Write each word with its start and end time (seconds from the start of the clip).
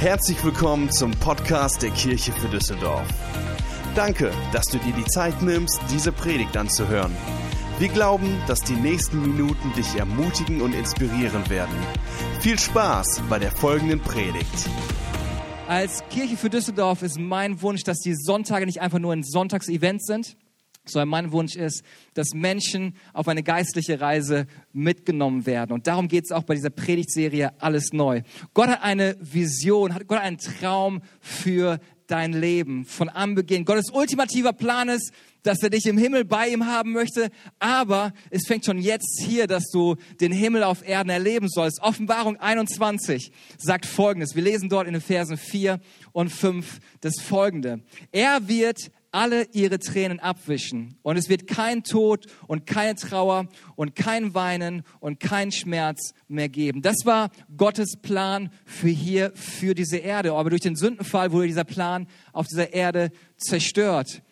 Herzlich 0.00 0.42
willkommen 0.42 0.90
zum 0.90 1.10
Podcast 1.10 1.82
der 1.82 1.90
Kirche 1.90 2.32
für 2.32 2.48
Düsseldorf. 2.48 3.06
Danke, 3.94 4.32
dass 4.50 4.64
du 4.64 4.78
dir 4.78 4.94
die 4.94 5.04
Zeit 5.04 5.42
nimmst, 5.42 5.78
diese 5.90 6.10
Predigt 6.10 6.56
anzuhören. 6.56 7.14
Wir 7.78 7.88
glauben, 7.88 8.40
dass 8.46 8.62
die 8.62 8.76
nächsten 8.76 9.20
Minuten 9.20 9.74
dich 9.74 9.96
ermutigen 9.96 10.62
und 10.62 10.74
inspirieren 10.74 11.50
werden. 11.50 11.74
Viel 12.40 12.58
Spaß 12.58 13.24
bei 13.28 13.38
der 13.38 13.50
folgenden 13.50 14.00
Predigt. 14.00 14.70
Als 15.68 16.02
Kirche 16.08 16.38
für 16.38 16.48
Düsseldorf 16.48 17.02
ist 17.02 17.18
mein 17.18 17.60
Wunsch, 17.60 17.84
dass 17.84 17.98
die 17.98 18.14
Sonntage 18.14 18.64
nicht 18.64 18.80
einfach 18.80 19.00
nur 19.00 19.12
ein 19.12 19.22
Sonntagsevent 19.22 20.02
sind, 20.02 20.34
sondern 20.90 21.08
mein 21.08 21.32
Wunsch 21.32 21.56
ist, 21.56 21.82
dass 22.14 22.34
Menschen 22.34 22.94
auf 23.12 23.28
eine 23.28 23.42
geistliche 23.42 24.00
Reise 24.00 24.46
mitgenommen 24.72 25.46
werden. 25.46 25.72
Und 25.72 25.86
darum 25.86 26.08
geht 26.08 26.24
es 26.24 26.32
auch 26.32 26.42
bei 26.42 26.54
dieser 26.54 26.70
Predigtserie 26.70 27.52
Alles 27.60 27.92
Neu. 27.92 28.22
Gott 28.54 28.68
hat 28.68 28.82
eine 28.82 29.16
Vision, 29.20 29.94
Gott 30.06 30.18
hat 30.18 30.24
einen 30.24 30.38
Traum 30.38 31.02
für 31.20 31.78
dein 32.10 32.32
Leben 32.32 32.84
von 32.84 33.08
Anbeginn. 33.08 33.64
Gottes 33.64 33.90
ultimativer 33.92 34.52
Plan 34.52 34.88
ist, 34.88 35.12
dass 35.42 35.62
er 35.62 35.70
dich 35.70 35.86
im 35.86 35.96
Himmel 35.96 36.24
bei 36.24 36.48
ihm 36.48 36.66
haben 36.66 36.92
möchte, 36.92 37.30
aber 37.58 38.12
es 38.30 38.46
fängt 38.46 38.66
schon 38.66 38.78
jetzt 38.78 39.22
hier, 39.24 39.46
dass 39.46 39.70
du 39.70 39.96
den 40.20 40.32
Himmel 40.32 40.64
auf 40.64 40.86
Erden 40.86 41.10
erleben 41.10 41.48
sollst. 41.48 41.80
Offenbarung 41.80 42.36
21 42.36 43.32
sagt 43.58 43.86
Folgendes. 43.86 44.34
Wir 44.34 44.42
lesen 44.42 44.68
dort 44.68 44.86
in 44.86 44.92
den 44.92 45.02
Versen 45.02 45.36
4 45.38 45.80
und 46.12 46.30
5 46.30 46.80
das 47.00 47.20
Folgende. 47.20 47.80
Er 48.12 48.48
wird 48.48 48.90
alle 49.12 49.46
ihre 49.52 49.78
Tränen 49.78 50.20
abwischen. 50.20 50.96
Und 51.02 51.16
es 51.16 51.28
wird 51.28 51.46
kein 51.46 51.82
Tod 51.82 52.26
und 52.46 52.66
keine 52.66 52.94
Trauer 52.94 53.48
und 53.76 53.96
kein 53.96 54.34
Weinen 54.34 54.82
und 55.00 55.20
kein 55.20 55.52
Schmerz 55.52 56.14
mehr 56.28 56.48
geben. 56.48 56.82
Das 56.82 56.96
war 57.04 57.30
Gottes 57.56 57.96
Plan 58.00 58.50
für 58.64 58.88
hier, 58.88 59.32
für 59.34 59.74
diese 59.74 59.98
Erde. 59.98 60.32
Aber 60.34 60.50
durch 60.50 60.62
den 60.62 60.76
Sündenfall 60.76 61.32
wurde 61.32 61.48
dieser 61.48 61.64
Plan 61.64 62.06
auf 62.32 62.46
dieser 62.46 62.72
Erde 62.72 63.10
zerstört. 63.36 64.22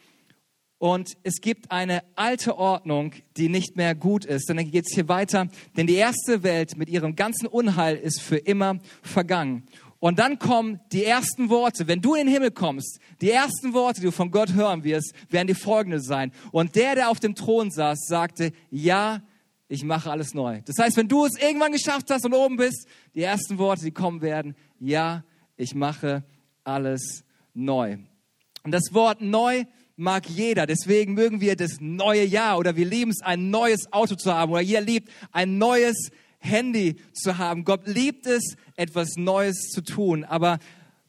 Und 0.79 1.15
es 1.25 1.41
gibt 1.41 1.73
eine 1.73 2.05
alte 2.15 2.57
Ordnung, 2.57 3.13
die 3.37 3.49
nicht 3.49 3.77
mehr 3.77 3.97
gut 3.97 4.25
ist. 4.25 4.49
Und 4.49 4.59
dann 4.59 4.71
geht 4.71 4.87
es 4.87 4.95
hier 4.95 5.09
weiter. 5.09 5.49
Denn 5.77 5.89
die 5.89 5.97
erste 5.97 6.45
Welt 6.45 6.77
mit 6.77 6.89
ihrem 6.89 7.17
ganzen 7.17 7.49
Unheil 7.49 7.97
ist 7.97 8.21
für 8.21 8.37
immer 8.37 8.79
vergangen. 9.03 9.67
Und 10.01 10.19
dann 10.19 10.39
kommen 10.39 10.81
die 10.93 11.05
ersten 11.05 11.51
Worte. 11.51 11.89
Wenn 11.89 12.01
du 12.01 12.15
in 12.15 12.27
den 12.27 12.33
Himmel 12.33 12.53
kommst, 12.53 13.01
die 13.21 13.31
ersten 13.31 13.73
Worte, 13.73 14.01
die 14.01 14.07
du 14.07 14.13
von 14.13 14.31
Gott 14.31 14.53
hören 14.53 14.85
wirst, 14.85 15.13
werden 15.29 15.49
die 15.49 15.55
folgende 15.55 16.01
sein. 16.01 16.33
Und 16.53 16.77
der, 16.77 16.95
der 16.95 17.11
auf 17.11 17.19
dem 17.19 17.35
Thron 17.35 17.71
saß, 17.71 18.07
sagte, 18.07 18.53
ja, 18.71 19.23
ich 19.69 19.85
mache 19.85 20.11
alles 20.11 20.35
neu. 20.35 20.63
Das 20.65 20.79
heißt, 20.79 20.97
wenn 20.97 21.09
du 21.09 21.25
es 21.25 21.37
irgendwann 21.37 21.73
geschafft 21.73 22.11
hast 22.11 22.25
und 22.25 22.33
oben 22.33 22.57
bist, 22.57 22.87
die 23.15 23.23
ersten 23.23 23.59
Worte, 23.59 23.85
die 23.85 23.91
kommen 23.91 24.23
werden, 24.23 24.55
ja, 24.79 25.25
ich 25.57 25.75
mache 25.75 26.25
alles 26.65 27.25
neu. 27.53 27.99
Und 28.63 28.73
das 28.73 28.93
Wort 28.93 29.21
neu 29.21 29.65
mag 29.97 30.27
jeder. 30.29 30.67
Deswegen 30.67 31.15
mögen 31.15 31.41
wir 31.41 31.57
das 31.57 31.79
neue 31.81 32.25
Jahr 32.25 32.59
oder 32.59 32.77
wir 32.77 32.87
lieben 32.87 33.11
es, 33.11 33.21
ein 33.21 33.51
neues 33.51 33.93
Auto 33.93 34.15
zu 34.15 34.33
haben 34.33 34.53
oder 34.53 34.61
jeder 34.61 34.81
liebt 34.81 35.11
ein 35.33 35.59
neues 35.59 36.11
Handy 36.39 36.97
zu 37.13 37.37
haben. 37.39 37.65
Gott 37.65 37.87
liebt 37.87 38.27
es, 38.27 38.57
etwas 38.79 39.17
Neues 39.17 39.71
zu 39.71 39.83
tun. 39.83 40.25
Aber 40.25 40.59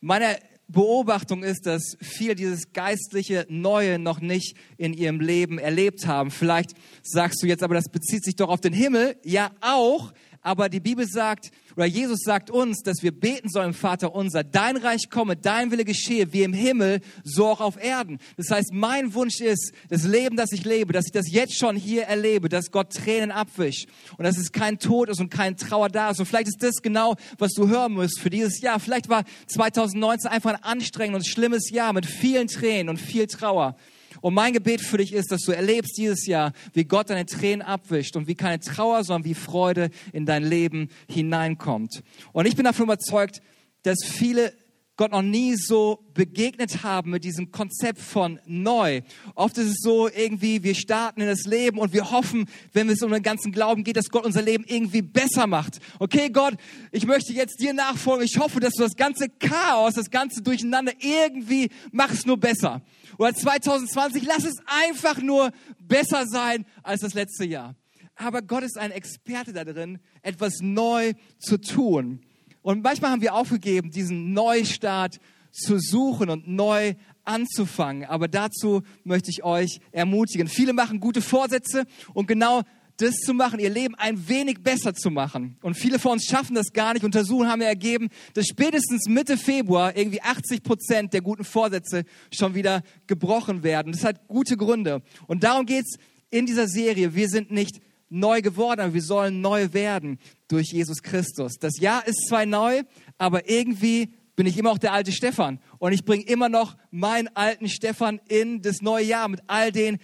meine 0.02 0.38
Beobachtung 0.68 1.44
ist, 1.44 1.66
dass 1.66 1.98
viele 2.00 2.36
dieses 2.36 2.74
geistliche 2.74 3.46
Neue 3.50 3.98
noch 3.98 4.22
nicht 4.22 4.56
in 4.78 4.94
ihrem 4.94 5.20
Leben 5.20 5.58
erlebt 5.58 6.06
haben. 6.06 6.30
Vielleicht 6.30 6.72
sagst 7.02 7.42
du 7.42 7.48
jetzt, 7.48 7.64
aber 7.64 7.74
das 7.74 7.90
bezieht 7.90 8.24
sich 8.24 8.36
doch 8.36 8.50
auf 8.50 8.62
den 8.62 8.74
Himmel. 8.74 9.16
Ja, 9.24 9.52
auch. 9.62 10.14
Aber 10.42 10.70
die 10.70 10.80
Bibel 10.80 11.06
sagt, 11.06 11.52
oder 11.76 11.86
Jesus 11.86 12.20
sagt 12.24 12.50
uns, 12.50 12.82
dass 12.82 13.04
wir 13.04 13.12
beten 13.12 13.50
sollen, 13.50 13.74
Vater 13.74 14.16
unser, 14.16 14.44
dein 14.44 14.78
Reich 14.78 15.10
komme, 15.10 15.36
dein 15.36 15.72
Wille 15.72 15.84
geschehe, 15.84 16.32
wie 16.32 16.44
im 16.44 16.54
Himmel, 16.54 17.02
so 17.24 17.48
auch 17.48 17.60
auf 17.60 17.82
Erden. 17.82 18.20
Das 18.38 18.50
heißt, 18.50 18.74
mein 18.74 19.14
Wunsch 19.14 19.42
ist, 19.42 19.74
das 19.90 20.04
Leben, 20.04 20.38
das 20.38 20.52
ich 20.52 20.64
lebe, 20.64 20.94
dass 20.94 21.06
ich 21.06 21.12
das 21.12 21.30
jetzt 21.32 21.58
schon 21.58 21.76
hier 21.76 22.04
erlebe, 22.04 22.48
dass 22.48 22.72
Gott 22.72 22.94
Tränen 22.94 23.32
abwischt 23.32 23.88
und 24.18 24.24
dass 24.24 24.38
es 24.38 24.52
kein 24.52 24.80
Tod 24.80 25.10
ist 25.10 25.20
und 25.20 25.30
kein 25.30 25.58
Trauer 25.58 25.90
da 25.90 26.12
ist. 26.12 26.20
Und 26.20 26.26
vielleicht 26.26 26.48
ist 26.48 26.64
das 26.64 26.82
genau, 26.82 27.16
was 27.38 27.52
du 27.52 27.68
hören 27.68 27.94
musst 27.94 28.20
für 28.20 28.30
dieses 28.30 28.62
Jahr. 28.62 28.80
Vielleicht 28.80 29.10
war 29.10 29.24
2019 29.48 30.32
einfach 30.32 30.52
ein 30.52 30.64
anstrengendes 30.64 31.26
und 31.26 31.30
schlimmes 31.30 31.70
Jahr 31.70 31.92
mit 31.94 32.06
vielen 32.06 32.48
Tränen 32.48 32.90
und 32.90 32.98
viel 32.98 33.28
Trauer. 33.28 33.76
Und 34.22 34.34
mein 34.34 34.54
Gebet 34.54 34.82
für 34.82 34.98
dich 34.98 35.14
ist, 35.14 35.32
dass 35.32 35.42
du 35.42 35.52
erlebst 35.52 35.98
dieses 35.98 36.26
Jahr, 36.26 36.54
wie 36.74 36.86
Gott 36.86 37.10
deine 37.10 37.26
Tränen 37.26 37.62
abwischt 37.62 38.16
und 38.16 38.28
wie 38.28 38.36
keine 38.36 38.60
Trauer, 38.60 39.04
sondern 39.04 39.26
wie 39.26 39.36
Freude 39.36 39.90
in 40.14 40.26
dein 40.26 40.44
Leben 40.44 40.90
hineinkommt. 41.08 42.04
Und 42.32 42.46
ich 42.46 42.56
bin 42.56 42.66
davon 42.66 42.86
überzeugt, 42.86 43.42
dass 43.84 44.00
viele 44.04 44.54
Gott 45.00 45.12
noch 45.14 45.22
nie 45.22 45.56
so 45.56 46.04
begegnet 46.14 46.84
haben 46.84 47.12
mit 47.12 47.24
diesem 47.24 47.52
Konzept 47.52 48.02
von 48.02 48.38
neu. 48.46 49.00
Oft 49.34 49.58
ist 49.58 49.68
es 49.70 49.78
so 49.80 50.10
irgendwie, 50.10 50.62
wir 50.62 50.76
starten 50.76 51.22
in 51.22 51.28
das 51.28 51.46
Leben 51.46 51.78
und 51.78 51.94
wir 51.94 52.12
hoffen, 52.12 52.50
wenn 52.74 52.90
es 52.90 53.02
um 53.02 53.10
den 53.10 53.24
ganzen 53.24 53.54
Glauben 53.54 53.86
geht, 53.86 53.96
dass 53.96 54.10
Gott 54.10 54.26
unser 54.26 54.42
Leben 54.42 54.66
irgendwie 54.68 55.02
besser 55.02 55.48
macht. 55.48 55.80
Okay, 56.00 56.30
Gott, 56.30 56.56
ich 56.92 57.08
möchte 57.08 57.32
jetzt 57.32 57.62
dir 57.62 57.72
nachfolgen. 57.74 58.26
Ich 58.26 58.40
hoffe, 58.40 58.60
dass 58.60 58.74
du 58.74 58.84
das 58.84 58.98
ganze 58.98 59.30
Chaos, 59.30 59.94
das 59.94 60.10
ganze 60.10 60.42
Durcheinander 60.42 60.92
irgendwie 61.00 61.70
machst 61.94 62.28
nur 62.28 62.38
besser. 62.38 62.82
Oder 63.18 63.34
2020, 63.34 64.24
lass 64.24 64.44
es 64.44 64.58
einfach 64.66 65.22
nur 65.22 65.54
besser 65.80 66.26
sein 66.28 66.66
als 66.84 67.00
das 67.00 67.14
letzte 67.14 67.46
Jahr. 67.46 67.74
Aber 68.16 68.42
Gott 68.42 68.64
ist 68.64 68.78
ein 68.78 68.92
Experte 68.92 69.54
darin, 69.54 70.00
etwas 70.24 70.60
neu 70.60 71.14
zu 71.38 71.58
tun. 71.58 72.20
Und 72.62 72.84
manchmal 72.84 73.12
haben 73.12 73.22
wir 73.22 73.34
aufgegeben, 73.34 73.92
diesen 73.92 74.34
Neustart 74.34 75.20
zu 75.52 75.80
suchen 75.80 76.30
und 76.30 76.48
neu 76.48 76.94
anzufangen. 77.24 78.06
Aber 78.06 78.28
dazu 78.28 78.82
möchte 79.04 79.30
ich 79.32 79.44
euch 79.44 79.80
ermutigen. 79.92 80.48
Viele 80.48 80.74
machen 80.74 81.00
gute 81.00 81.22
Vorsätze 81.22 81.86
und 82.14 82.28
genau 82.28 82.64
das 82.98 83.16
zu 83.16 83.34
machen, 83.34 83.60
ihr 83.60 83.70
Leben 83.70 83.96
ein 83.96 84.28
wenig 84.28 84.62
besser 84.62 84.94
zu 84.94 85.10
machen. 85.10 85.58
Und 85.62 85.76
viele 85.76 86.00
von 86.00 86.14
uns 86.14 86.26
schaffen 86.26 86.56
das 86.56 86.74
gar 86.74 86.94
nicht. 86.94 87.06
Untersuchungen 87.06 87.50
haben 87.50 87.62
ja 87.62 87.68
ergeben, 87.68 88.10
dass 88.34 88.48
spätestens 88.48 89.08
Mitte 89.08 89.38
Februar 89.38 89.96
irgendwie 89.96 90.22
80 90.22 90.64
Prozent 90.64 91.14
der 91.14 91.22
guten 91.22 91.46
Vorsätze 91.46 92.04
schon 92.32 92.56
wieder 92.56 92.82
gebrochen 93.08 93.64
werden. 93.64 93.94
Das 93.94 94.04
hat 94.04 94.28
gute 94.28 94.58
Gründe. 94.58 95.02
Und 95.28 95.44
darum 95.44 95.66
geht's 95.66 95.96
in 96.30 96.46
dieser 96.46 96.68
Serie. 96.68 97.16
Wir 97.16 97.30
sind 97.30 97.52
nicht 97.52 97.80
neu 98.10 98.42
geworden, 98.42 98.82
aber 98.82 98.94
wir 98.94 99.02
sollen 99.02 99.42
neu 99.42 99.74
werden 99.74 100.20
durch 100.48 100.72
Jesus 100.72 101.02
Christus. 101.02 101.60
Das 101.60 101.80
Jahr 101.80 102.06
ist 102.08 102.28
zwar 102.28 102.46
neu, 102.46 102.84
aber 103.18 103.50
irgendwie 103.50 104.14
bin 104.36 104.48
ich 104.48 104.58
immer 104.58 104.72
auch 104.72 104.78
der 104.78 104.94
alte 104.94 105.12
Stefan. 105.12 105.60
Und 105.80 105.92
ich 105.92 106.06
bringe 106.06 106.24
immer 106.24 106.50
noch 106.50 106.78
meinen 106.92 107.28
alten 107.36 107.68
Stefan 107.68 108.22
in 108.28 108.62
das 108.62 108.82
neue 108.82 109.06
Jahr 109.06 109.28
mit 109.28 109.42
all 109.48 109.72
den 109.72 109.98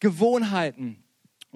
Gewohnheiten. 0.00 1.02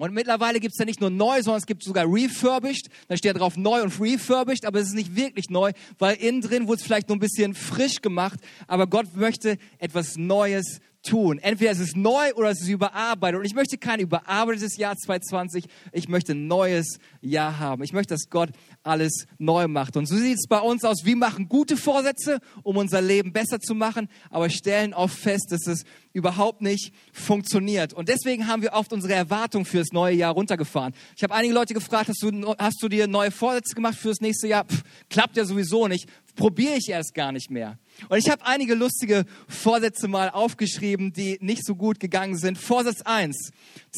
Und 0.01 0.13
mittlerweile 0.13 0.59
gibt 0.59 0.73
es 0.73 0.79
ja 0.79 0.85
nicht 0.85 0.99
nur 0.99 1.11
neu, 1.11 1.43
sondern 1.43 1.59
es 1.59 1.67
gibt 1.67 1.83
sogar 1.83 2.05
refurbished. 2.07 2.89
Da 3.07 3.17
steht 3.17 3.33
ja 3.33 3.37
drauf 3.37 3.55
neu 3.55 3.83
und 3.83 3.99
refurbished, 3.99 4.65
aber 4.65 4.79
es 4.79 4.87
ist 4.87 4.95
nicht 4.95 5.15
wirklich 5.15 5.49
neu, 5.49 5.73
weil 5.99 6.15
innen 6.15 6.41
drin 6.41 6.67
wurde 6.67 6.79
es 6.79 6.83
vielleicht 6.83 7.09
nur 7.09 7.17
ein 7.17 7.19
bisschen 7.19 7.53
frisch 7.53 8.01
gemacht. 8.01 8.39
Aber 8.65 8.87
Gott 8.87 9.15
möchte 9.15 9.57
etwas 9.77 10.17
Neues 10.17 10.79
tun. 11.03 11.39
Entweder 11.39 11.71
es 11.71 11.79
ist 11.79 11.95
neu 11.95 12.33
oder 12.35 12.49
es 12.49 12.61
ist 12.61 12.69
überarbeitet. 12.69 13.39
Und 13.39 13.45
ich 13.45 13.55
möchte 13.55 13.77
kein 13.77 13.99
überarbeitetes 13.99 14.77
Jahr 14.77 14.95
2020. 14.95 15.65
Ich 15.91 16.07
möchte 16.07 16.33
ein 16.33 16.47
neues 16.47 16.99
Jahr 17.21 17.59
haben. 17.59 17.83
Ich 17.83 17.93
möchte, 17.93 18.13
dass 18.13 18.29
Gott 18.29 18.49
alles 18.83 19.25
neu 19.37 19.67
macht. 19.67 19.97
Und 19.97 20.05
so 20.05 20.15
sieht 20.15 20.37
es 20.37 20.47
bei 20.47 20.59
uns 20.59 20.83
aus. 20.83 21.05
Wir 21.05 21.15
machen 21.15 21.49
gute 21.49 21.77
Vorsätze, 21.77 22.39
um 22.63 22.77
unser 22.77 23.01
Leben 23.01 23.33
besser 23.33 23.59
zu 23.59 23.75
machen, 23.75 24.09
aber 24.29 24.49
stellen 24.49 24.93
oft 24.93 25.17
fest, 25.17 25.47
dass 25.51 25.67
es 25.67 25.83
überhaupt 26.13 26.61
nicht 26.61 26.93
funktioniert. 27.13 27.93
Und 27.93 28.09
deswegen 28.09 28.47
haben 28.47 28.61
wir 28.61 28.73
oft 28.73 28.93
unsere 28.93 29.13
Erwartungen 29.13 29.65
für 29.65 29.79
das 29.79 29.91
neue 29.91 30.15
Jahr 30.15 30.33
runtergefahren. 30.33 30.93
Ich 31.15 31.23
habe 31.23 31.33
einige 31.33 31.53
Leute 31.53 31.73
gefragt, 31.73 32.09
hast 32.09 32.21
du, 32.21 32.55
hast 32.57 32.81
du 32.81 32.89
dir 32.89 33.07
neue 33.07 33.31
Vorsätze 33.31 33.75
gemacht 33.75 33.97
für 33.97 34.09
das 34.09 34.19
nächste 34.19 34.47
Jahr? 34.47 34.65
Pff, 34.65 34.83
klappt 35.09 35.37
ja 35.37 35.45
sowieso 35.45 35.87
nicht. 35.87 36.07
Probiere 36.35 36.75
ich 36.75 36.89
erst 36.89 37.13
gar 37.13 37.31
nicht 37.31 37.49
mehr. 37.49 37.77
Und 38.09 38.17
ich 38.17 38.29
habe 38.29 38.45
einige 38.45 38.73
lustige 38.73 39.25
Vorsätze 39.47 40.07
mal 40.07 40.29
aufgeschrieben, 40.29 41.13
die 41.13 41.37
nicht 41.41 41.65
so 41.65 41.75
gut 41.75 41.99
gegangen 41.99 42.37
sind. 42.37 42.57
Vorsatz 42.57 43.01
1. 43.03 43.51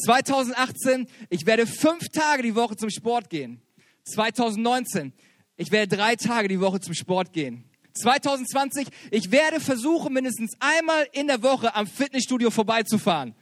2018, 0.04 1.06
ich 1.30 1.46
werde 1.46 1.66
fünf 1.66 2.08
Tage 2.10 2.42
die 2.42 2.54
Woche 2.54 2.76
zum 2.76 2.90
Sport 2.90 3.30
gehen. 3.30 3.62
2019, 4.04 5.12
ich 5.56 5.70
werde 5.70 5.96
drei 5.96 6.16
Tage 6.16 6.48
die 6.48 6.60
Woche 6.60 6.80
zum 6.80 6.94
Sport 6.94 7.32
gehen. 7.32 7.64
2020, 7.94 8.88
ich 9.10 9.30
werde 9.30 9.60
versuchen, 9.60 10.12
mindestens 10.12 10.52
einmal 10.58 11.06
in 11.12 11.28
der 11.28 11.42
Woche 11.42 11.74
am 11.74 11.86
Fitnessstudio 11.86 12.50
vorbeizufahren. 12.50 13.34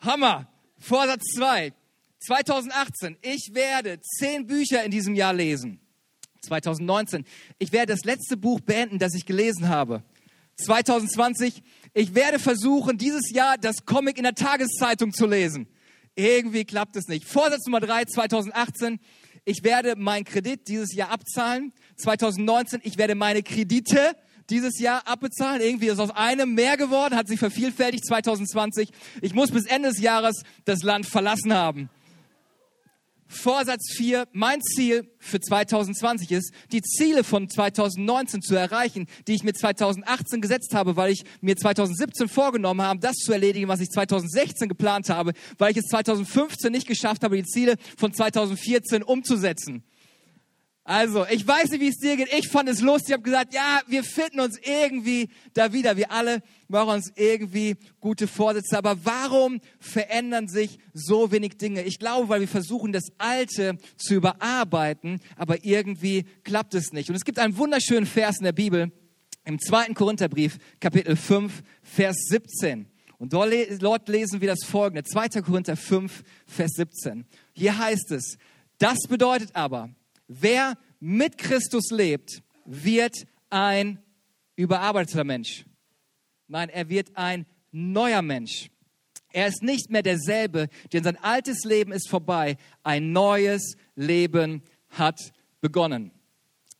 Hammer. 0.00 0.46
Vorsatz 0.80 1.22
2. 1.36 1.72
2018, 2.20 3.16
ich 3.22 3.50
werde 3.52 4.00
zehn 4.00 4.46
Bücher 4.46 4.82
in 4.82 4.90
diesem 4.90 5.14
Jahr 5.14 5.32
lesen. 5.32 5.80
2019, 6.40 7.24
ich 7.58 7.72
werde 7.72 7.92
das 7.92 8.04
letzte 8.04 8.36
Buch 8.36 8.60
beenden, 8.60 8.98
das 8.98 9.14
ich 9.14 9.26
gelesen 9.26 9.68
habe. 9.68 10.02
2020, 10.56 11.62
ich 11.94 12.14
werde 12.14 12.38
versuchen, 12.38 12.98
dieses 12.98 13.30
Jahr 13.30 13.56
das 13.58 13.84
Comic 13.84 14.18
in 14.18 14.24
der 14.24 14.34
Tageszeitung 14.34 15.12
zu 15.12 15.26
lesen. 15.26 15.68
Irgendwie 16.14 16.64
klappt 16.64 16.96
es 16.96 17.08
nicht. 17.08 17.24
Vorsatz 17.24 17.64
Nummer 17.66 17.80
3, 17.80 18.04
2018, 18.04 19.00
ich 19.44 19.64
werde 19.64 19.96
meinen 19.96 20.24
Kredit 20.24 20.68
dieses 20.68 20.94
Jahr 20.94 21.10
abzahlen. 21.10 21.72
2019, 21.96 22.80
ich 22.84 22.98
werde 22.98 23.14
meine 23.14 23.42
Kredite 23.42 24.14
dieses 24.50 24.78
Jahr 24.80 25.06
abbezahlen. 25.06 25.62
Irgendwie 25.62 25.86
ist 25.86 25.98
aus 25.98 26.10
einem 26.10 26.54
mehr 26.54 26.76
geworden, 26.76 27.16
hat 27.16 27.28
sich 27.28 27.38
vervielfältigt 27.38 28.04
2020. 28.06 28.90
Ich 29.22 29.32
muss 29.32 29.50
bis 29.50 29.66
Ende 29.66 29.88
des 29.88 30.00
Jahres 30.00 30.42
das 30.64 30.82
Land 30.82 31.06
verlassen 31.06 31.54
haben. 31.54 31.88
Vorsatz 33.32 33.92
4, 33.92 34.26
mein 34.32 34.60
Ziel 34.60 35.08
für 35.18 35.40
2020 35.40 36.32
ist, 36.32 36.52
die 36.72 36.82
Ziele 36.82 37.22
von 37.22 37.48
2019 37.48 38.42
zu 38.42 38.56
erreichen, 38.56 39.06
die 39.28 39.34
ich 39.34 39.44
mir 39.44 39.54
2018 39.54 40.40
gesetzt 40.40 40.74
habe, 40.74 40.96
weil 40.96 41.12
ich 41.12 41.22
mir 41.40 41.56
2017 41.56 42.28
vorgenommen 42.28 42.82
habe, 42.82 42.98
das 42.98 43.14
zu 43.16 43.32
erledigen, 43.32 43.68
was 43.68 43.80
ich 43.80 43.88
2016 43.88 44.68
geplant 44.68 45.10
habe, 45.10 45.32
weil 45.58 45.70
ich 45.70 45.76
es 45.76 45.86
2015 45.86 46.72
nicht 46.72 46.88
geschafft 46.88 47.22
habe, 47.22 47.36
die 47.36 47.44
Ziele 47.44 47.76
von 47.96 48.12
2014 48.12 49.04
umzusetzen. 49.04 49.84
Also, 50.90 51.24
ich 51.30 51.46
weiß 51.46 51.70
nicht, 51.70 51.80
wie 51.82 51.86
es 51.86 51.98
dir 51.98 52.16
geht. 52.16 52.32
Ich 52.36 52.48
fand 52.48 52.68
es 52.68 52.80
lustig. 52.80 53.10
Ich 53.10 53.12
habe 53.12 53.22
gesagt, 53.22 53.54
ja, 53.54 53.80
wir 53.86 54.02
finden 54.02 54.40
uns 54.40 54.58
irgendwie 54.60 55.28
da 55.54 55.72
wieder. 55.72 55.96
Wir 55.96 56.10
alle 56.10 56.42
machen 56.66 56.88
uns 56.88 57.12
irgendwie 57.14 57.76
gute 58.00 58.26
Vorsätze. 58.26 58.76
Aber 58.76 58.96
warum 59.04 59.60
verändern 59.78 60.48
sich 60.48 60.80
so 60.92 61.30
wenig 61.30 61.58
Dinge? 61.58 61.84
Ich 61.84 62.00
glaube, 62.00 62.28
weil 62.28 62.40
wir 62.40 62.48
versuchen, 62.48 62.90
das 62.90 63.04
Alte 63.18 63.78
zu 63.98 64.14
überarbeiten, 64.14 65.20
aber 65.36 65.64
irgendwie 65.64 66.24
klappt 66.42 66.74
es 66.74 66.90
nicht. 66.90 67.08
Und 67.08 67.14
es 67.14 67.24
gibt 67.24 67.38
einen 67.38 67.56
wunderschönen 67.56 68.04
Vers 68.04 68.38
in 68.38 68.44
der 68.44 68.52
Bibel, 68.52 68.90
im 69.44 69.60
zweiten 69.60 69.94
Korintherbrief, 69.94 70.58
Kapitel 70.80 71.14
5, 71.14 71.62
Vers 71.84 72.16
17. 72.30 72.88
Und 73.16 73.32
dort 73.32 74.08
lesen 74.08 74.40
wir 74.40 74.48
das 74.48 74.64
folgende, 74.66 75.04
2. 75.04 75.40
Korinther 75.42 75.76
5, 75.76 76.24
Vers 76.48 76.72
17. 76.74 77.26
Hier 77.52 77.78
heißt 77.78 78.10
es, 78.10 78.38
das 78.78 78.98
bedeutet 79.08 79.54
aber, 79.54 79.90
Wer 80.32 80.78
mit 81.00 81.38
Christus 81.38 81.90
lebt, 81.90 82.40
wird 82.64 83.26
ein 83.48 83.98
überarbeiteter 84.54 85.24
Mensch. 85.24 85.64
Nein, 86.46 86.68
er 86.68 86.88
wird 86.88 87.16
ein 87.16 87.46
neuer 87.72 88.22
Mensch. 88.22 88.70
Er 89.32 89.48
ist 89.48 89.64
nicht 89.64 89.90
mehr 89.90 90.04
derselbe, 90.04 90.68
denn 90.92 91.02
sein 91.02 91.16
altes 91.16 91.64
Leben 91.64 91.90
ist 91.90 92.08
vorbei. 92.08 92.58
Ein 92.84 93.10
neues 93.10 93.74
Leben 93.96 94.62
hat 94.90 95.32
begonnen. 95.60 96.12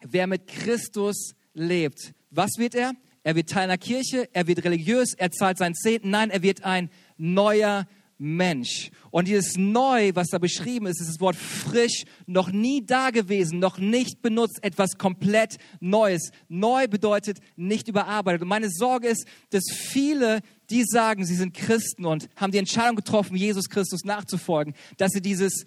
Wer 0.01 0.29
mit 0.29 0.47
Christus 0.47 1.35
lebt, 1.53 2.15
was 2.31 2.51
wird 2.57 2.77
er? 2.77 2.93
Er 3.25 3.35
wird 3.35 3.51
Teil 3.51 3.65
einer 3.65 3.79
Kirche, 3.79 4.29
er 4.33 4.47
wird 4.47 4.63
religiös, 4.63 5.15
er 5.15 5.33
zahlt 5.33 5.59
seinen 5.59 5.75
Zehnten. 5.75 6.11
Nein, 6.11 6.31
er 6.31 6.43
wird 6.43 6.63
ein 6.63 6.89
neuer 7.17 7.81
Mensch. 7.81 8.00
Und 8.23 9.29
dieses 9.29 9.57
Neu, 9.57 10.11
was 10.15 10.29
da 10.29 10.39
beschrieben 10.39 10.87
ist, 10.87 11.01
ist 11.01 11.09
das 11.09 11.21
Wort 11.21 11.37
frisch, 11.37 12.05
noch 12.27 12.53
nie 12.53 12.85
da 12.85 13.09
gewesen, 13.09 13.61
noch 13.61 13.79
nicht 13.79 14.21
benutzt, 14.21 14.59
etwas 14.63 14.99
komplett 14.99 15.57
Neues. 15.81 16.31
Neu 16.49 16.87
bedeutet 16.87 17.39
nicht 17.57 17.89
überarbeitet. 17.89 18.43
Und 18.43 18.49
meine 18.49 18.69
Sorge 18.69 19.09
ist, 19.09 19.27
dass 19.51 19.65
viele, 19.73 20.41
die 20.69 20.85
sagen, 20.85 21.25
sie 21.25 21.35
sind 21.35 21.55
Christen 21.55 22.05
und 22.05 22.29
haben 22.37 22.53
die 22.53 22.59
Entscheidung 22.59 22.97
getroffen, 22.97 23.37
Jesus 23.37 23.71
Christus 23.71 24.05
nachzufolgen, 24.05 24.75
dass 24.99 25.13
sie 25.13 25.23
dieses 25.23 25.65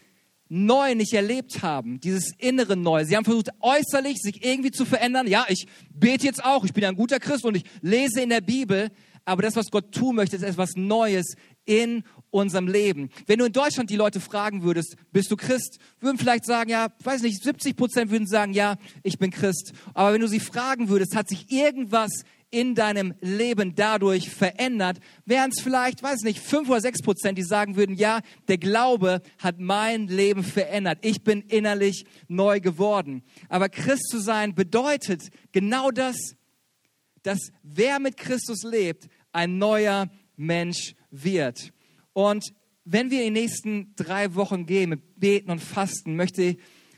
Neu 0.47 0.93
nicht 0.93 1.13
erlebt 1.13 1.63
haben, 1.63 1.99
dieses 1.99 2.33
innere 2.37 2.77
Neu. 2.77 3.05
Sie 3.05 3.17
haben 3.17 3.25
versucht, 3.25 3.49
äußerlich 3.61 4.17
sich 4.21 4.45
irgendwie 4.45 4.69
zu 4.69 4.85
verändern. 4.85 5.25
Ja, 5.25 5.45
ich 5.49 5.65
bete 5.89 6.27
jetzt 6.27 6.45
auch, 6.45 6.65
ich 6.65 6.73
bin 6.73 6.85
ein 6.85 6.95
guter 6.95 7.19
Christ 7.19 7.45
und 7.45 7.57
ich 7.57 7.63
lese 7.81 8.21
in 8.21 8.29
der 8.29 8.41
Bibel, 8.41 8.91
aber 9.25 9.41
das, 9.41 9.55
was 9.55 9.71
Gott 9.71 9.91
tun 9.91 10.17
möchte, 10.17 10.35
ist 10.35 10.43
etwas 10.43 10.75
Neues 10.75 11.35
in 11.65 12.03
unserem 12.33 12.67
Leben. 12.67 13.09
Wenn 13.27 13.39
du 13.39 13.45
in 13.45 13.53
Deutschland 13.53 13.89
die 13.89 13.95
Leute 13.95 14.19
fragen 14.19 14.63
würdest, 14.63 14.95
bist 15.11 15.29
du 15.31 15.37
Christ, 15.37 15.77
würden 15.99 16.17
vielleicht 16.17 16.45
sagen, 16.45 16.69
ja, 16.69 16.87
weiß 17.03 17.21
nicht, 17.21 17.43
70 17.43 17.75
Prozent 17.75 18.11
würden 18.11 18.27
sagen, 18.27 18.53
ja, 18.53 18.77
ich 19.03 19.19
bin 19.19 19.29
Christ. 19.29 19.73
Aber 19.93 20.13
wenn 20.13 20.21
du 20.21 20.27
sie 20.27 20.39
fragen 20.39 20.89
würdest, 20.89 21.15
hat 21.15 21.29
sich 21.29 21.51
irgendwas 21.51 22.23
in 22.49 22.75
deinem 22.75 23.13
Leben 23.21 23.75
dadurch 23.75 24.29
verändert, 24.29 24.99
wären 25.25 25.51
es 25.51 25.61
vielleicht, 25.61 26.03
weiß 26.03 26.21
nicht, 26.21 26.39
fünf 26.39 26.69
oder 26.69 26.81
sechs 26.81 27.01
Prozent, 27.01 27.37
die 27.37 27.43
sagen 27.43 27.75
würden, 27.75 27.95
ja, 27.95 28.21
der 28.47 28.57
Glaube 28.57 29.21
hat 29.39 29.59
mein 29.59 30.07
Leben 30.07 30.43
verändert. 30.43 30.99
Ich 31.01 31.23
bin 31.23 31.41
innerlich 31.41 32.05
neu 32.27 32.59
geworden. 32.59 33.23
Aber 33.49 33.69
Christ 33.69 34.07
zu 34.09 34.19
sein 34.19 34.55
bedeutet 34.55 35.29
genau 35.51 35.91
das, 35.91 36.35
dass 37.23 37.51
wer 37.63 37.99
mit 37.99 38.17
Christus 38.17 38.63
lebt, 38.63 39.07
ein 39.31 39.57
neuer 39.57 40.09
Mensch 40.35 40.95
wird. 41.09 41.73
Und 42.13 42.53
wenn 42.85 43.11
wir 43.11 43.23
in 43.23 43.33
die 43.33 43.41
nächsten 43.41 43.93
drei 43.95 44.35
Wochen 44.35 44.65
gehen 44.65 44.89
mit 44.89 45.19
Beten 45.19 45.51
und 45.51 45.59
Fasten, 45.59 46.15
möchte 46.15 46.57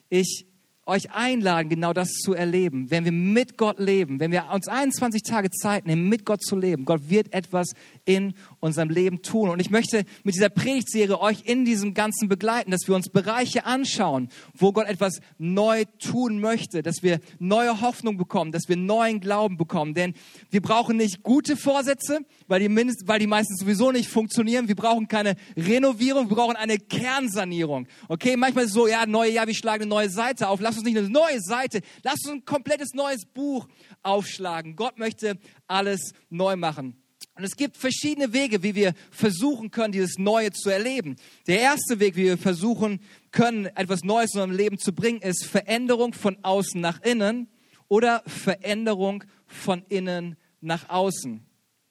ich 0.09 0.45
euch 0.85 1.11
einladen, 1.11 1.69
genau 1.69 1.93
das 1.93 2.09
zu 2.09 2.33
erleben. 2.33 2.91
Wenn 2.91 3.05
wir 3.05 3.11
mit 3.11 3.57
Gott 3.57 3.79
leben, 3.79 4.19
wenn 4.19 4.31
wir 4.31 4.45
uns 4.51 4.67
21 4.67 5.23
Tage 5.23 5.49
Zeit 5.49 5.87
nehmen, 5.87 6.09
mit 6.09 6.25
Gott 6.25 6.43
zu 6.43 6.55
leben, 6.55 6.85
Gott 6.85 7.09
wird 7.09 7.33
etwas 7.33 7.73
in 8.05 8.35
unserem 8.65 8.89
Leben 8.89 9.21
tun. 9.21 9.49
Und 9.49 9.59
ich 9.59 9.69
möchte 9.69 10.03
mit 10.23 10.35
dieser 10.35 10.49
Predigtserie 10.49 11.19
euch 11.19 11.43
in 11.45 11.65
diesem 11.65 11.93
Ganzen 11.93 12.27
begleiten, 12.27 12.71
dass 12.71 12.87
wir 12.87 12.95
uns 12.95 13.09
Bereiche 13.09 13.65
anschauen, 13.65 14.29
wo 14.53 14.71
Gott 14.73 14.87
etwas 14.87 15.21
neu 15.37 15.85
tun 15.99 16.39
möchte, 16.39 16.81
dass 16.81 17.03
wir 17.03 17.19
neue 17.39 17.81
Hoffnung 17.81 18.17
bekommen, 18.17 18.51
dass 18.51 18.67
wir 18.67 18.75
neuen 18.75 19.19
Glauben 19.19 19.57
bekommen. 19.57 19.93
Denn 19.93 20.13
wir 20.49 20.61
brauchen 20.61 20.97
nicht 20.97 21.23
gute 21.23 21.55
Vorsätze, 21.55 22.19
weil 22.47 22.59
die, 22.59 22.69
mindest, 22.69 23.07
weil 23.07 23.19
die 23.19 23.27
meistens 23.27 23.59
sowieso 23.59 23.91
nicht 23.91 24.09
funktionieren. 24.09 24.67
Wir 24.67 24.75
brauchen 24.75 25.07
keine 25.07 25.35
Renovierung, 25.55 26.29
wir 26.29 26.35
brauchen 26.35 26.55
eine 26.55 26.77
Kernsanierung. 26.77 27.87
Okay, 28.07 28.35
manchmal 28.35 28.65
ist 28.65 28.71
es 28.71 28.75
so, 28.75 28.87
ja, 28.87 29.05
neue 29.05 29.31
Jahr, 29.31 29.47
wir 29.47 29.55
schlagen 29.55 29.83
eine 29.83 29.89
neue 29.89 30.09
Seite 30.09 30.49
auf. 30.49 30.59
Lass 30.59 30.75
uns 30.75 30.85
nicht 30.85 30.97
eine 30.97 31.09
neue 31.09 31.39
Seite, 31.39 31.81
lass 32.03 32.19
uns 32.25 32.33
ein 32.33 32.45
komplettes 32.45 32.93
neues 32.93 33.25
Buch 33.25 33.67
aufschlagen. 34.03 34.75
Gott 34.75 34.97
möchte 34.97 35.37
alles 35.67 36.13
neu 36.29 36.55
machen. 36.55 37.04
Und 37.37 37.43
es 37.43 37.57
gibt 37.57 37.75
verschiedene 37.75 38.31
Wege, 38.31 38.63
wie 38.63 38.75
wir 38.75 38.93
versuchen 39.11 39.69
können, 39.69 39.91
dieses 39.91 40.17
Neue 40.17 40.51
zu 40.51 40.69
erleben. 40.69 41.17
Der 41.47 41.59
erste 41.59 41.99
Weg, 41.99 42.15
wie 42.15 42.23
wir 42.23 42.37
versuchen 42.37 43.01
können, 43.31 43.65
etwas 43.65 44.05
Neues 44.05 44.33
in 44.33 44.39
unserem 44.39 44.57
Leben 44.57 44.77
zu 44.77 44.93
bringen, 44.93 45.21
ist 45.21 45.45
Veränderung 45.45 46.13
von 46.13 46.37
außen 46.43 46.79
nach 46.79 47.01
innen 47.01 47.49
oder 47.89 48.23
Veränderung 48.25 49.25
von 49.47 49.83
innen 49.89 50.37
nach 50.61 50.87
außen. 50.87 51.45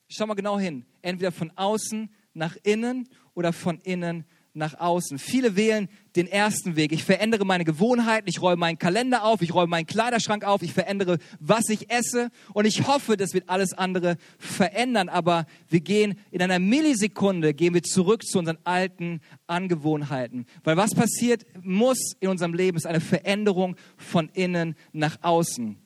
Schau 0.08 0.26
mal 0.26 0.34
genau 0.34 0.58
hin. 0.58 0.86
Entweder 1.02 1.30
von 1.30 1.50
außen 1.56 2.08
nach 2.32 2.56
innen 2.62 3.08
oder 3.34 3.52
von 3.52 3.78
innen 3.80 4.24
nach 4.54 4.78
außen. 4.78 5.18
Viele 5.18 5.56
wählen 5.56 5.88
den 6.16 6.26
ersten 6.26 6.76
Weg. 6.76 6.92
Ich 6.92 7.04
verändere 7.04 7.44
meine 7.44 7.64
Gewohnheiten, 7.64 8.28
ich 8.28 8.40
räume 8.40 8.56
meinen 8.56 8.78
Kalender 8.78 9.24
auf, 9.24 9.42
ich 9.42 9.52
räume 9.52 9.68
meinen 9.68 9.86
Kleiderschrank 9.86 10.44
auf, 10.44 10.62
ich 10.62 10.72
verändere, 10.72 11.18
was 11.40 11.68
ich 11.68 11.90
esse 11.90 12.30
und 12.52 12.64
ich 12.64 12.86
hoffe, 12.86 13.16
das 13.16 13.34
wird 13.34 13.48
alles 13.48 13.72
andere 13.72 14.16
verändern. 14.38 15.08
Aber 15.08 15.46
wir 15.68 15.80
gehen 15.80 16.18
in 16.30 16.40
einer 16.40 16.60
Millisekunde, 16.60 17.52
gehen 17.52 17.74
wir 17.74 17.82
zurück 17.82 18.24
zu 18.24 18.38
unseren 18.38 18.58
alten 18.64 19.20
Angewohnheiten. 19.46 20.46
Weil 20.62 20.76
was 20.76 20.94
passiert 20.94 21.44
muss 21.60 22.12
in 22.20 22.28
unserem 22.28 22.54
Leben, 22.54 22.76
ist 22.76 22.86
eine 22.86 23.00
Veränderung 23.00 23.76
von 23.96 24.28
innen 24.34 24.76
nach 24.92 25.18
außen. 25.22 25.76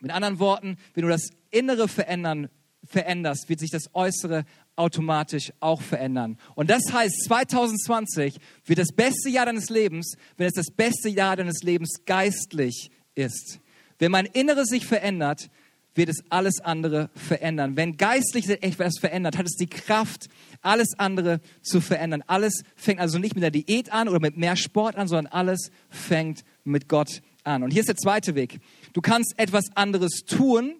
Mit 0.00 0.10
anderen 0.10 0.38
Worten, 0.38 0.76
wenn 0.94 1.02
du 1.02 1.08
das 1.08 1.30
Innere 1.50 1.88
verändern 1.88 2.48
veränderst, 2.86 3.48
wird 3.48 3.60
sich 3.60 3.70
das 3.70 3.94
Äußere 3.94 4.44
automatisch 4.76 5.52
auch 5.60 5.80
verändern. 5.80 6.38
Und 6.54 6.70
das 6.70 6.82
heißt, 6.92 7.24
2020 7.24 8.36
wird 8.66 8.78
das 8.78 8.92
beste 8.94 9.30
Jahr 9.30 9.46
deines 9.46 9.70
Lebens, 9.70 10.16
wenn 10.36 10.46
es 10.46 10.54
das 10.54 10.70
beste 10.70 11.08
Jahr 11.08 11.36
deines 11.36 11.62
Lebens 11.62 12.04
geistlich 12.04 12.90
ist. 13.14 13.58
Wenn 13.98 14.12
mein 14.12 14.26
Inneres 14.26 14.68
sich 14.68 14.86
verändert, 14.86 15.50
wird 15.94 16.10
es 16.10 16.22
alles 16.28 16.60
andere 16.60 17.08
verändern. 17.14 17.76
Wenn 17.76 17.96
geistlich 17.96 18.48
etwas 18.48 18.98
verändert, 18.98 19.38
hat 19.38 19.46
es 19.46 19.56
die 19.56 19.66
Kraft, 19.66 20.28
alles 20.60 20.98
andere 20.98 21.40
zu 21.62 21.80
verändern. 21.80 22.22
Alles 22.26 22.62
fängt 22.76 23.00
also 23.00 23.18
nicht 23.18 23.34
mit 23.34 23.42
der 23.42 23.50
Diät 23.50 23.90
an 23.92 24.08
oder 24.08 24.20
mit 24.20 24.36
mehr 24.36 24.56
Sport 24.56 24.96
an, 24.96 25.08
sondern 25.08 25.32
alles 25.32 25.70
fängt 25.88 26.44
mit 26.64 26.88
Gott 26.88 27.22
an. 27.44 27.62
Und 27.62 27.70
hier 27.70 27.80
ist 27.80 27.88
der 27.88 27.96
zweite 27.96 28.34
Weg. 28.34 28.60
Du 28.92 29.00
kannst 29.00 29.38
etwas 29.38 29.64
anderes 29.74 30.24
tun 30.26 30.76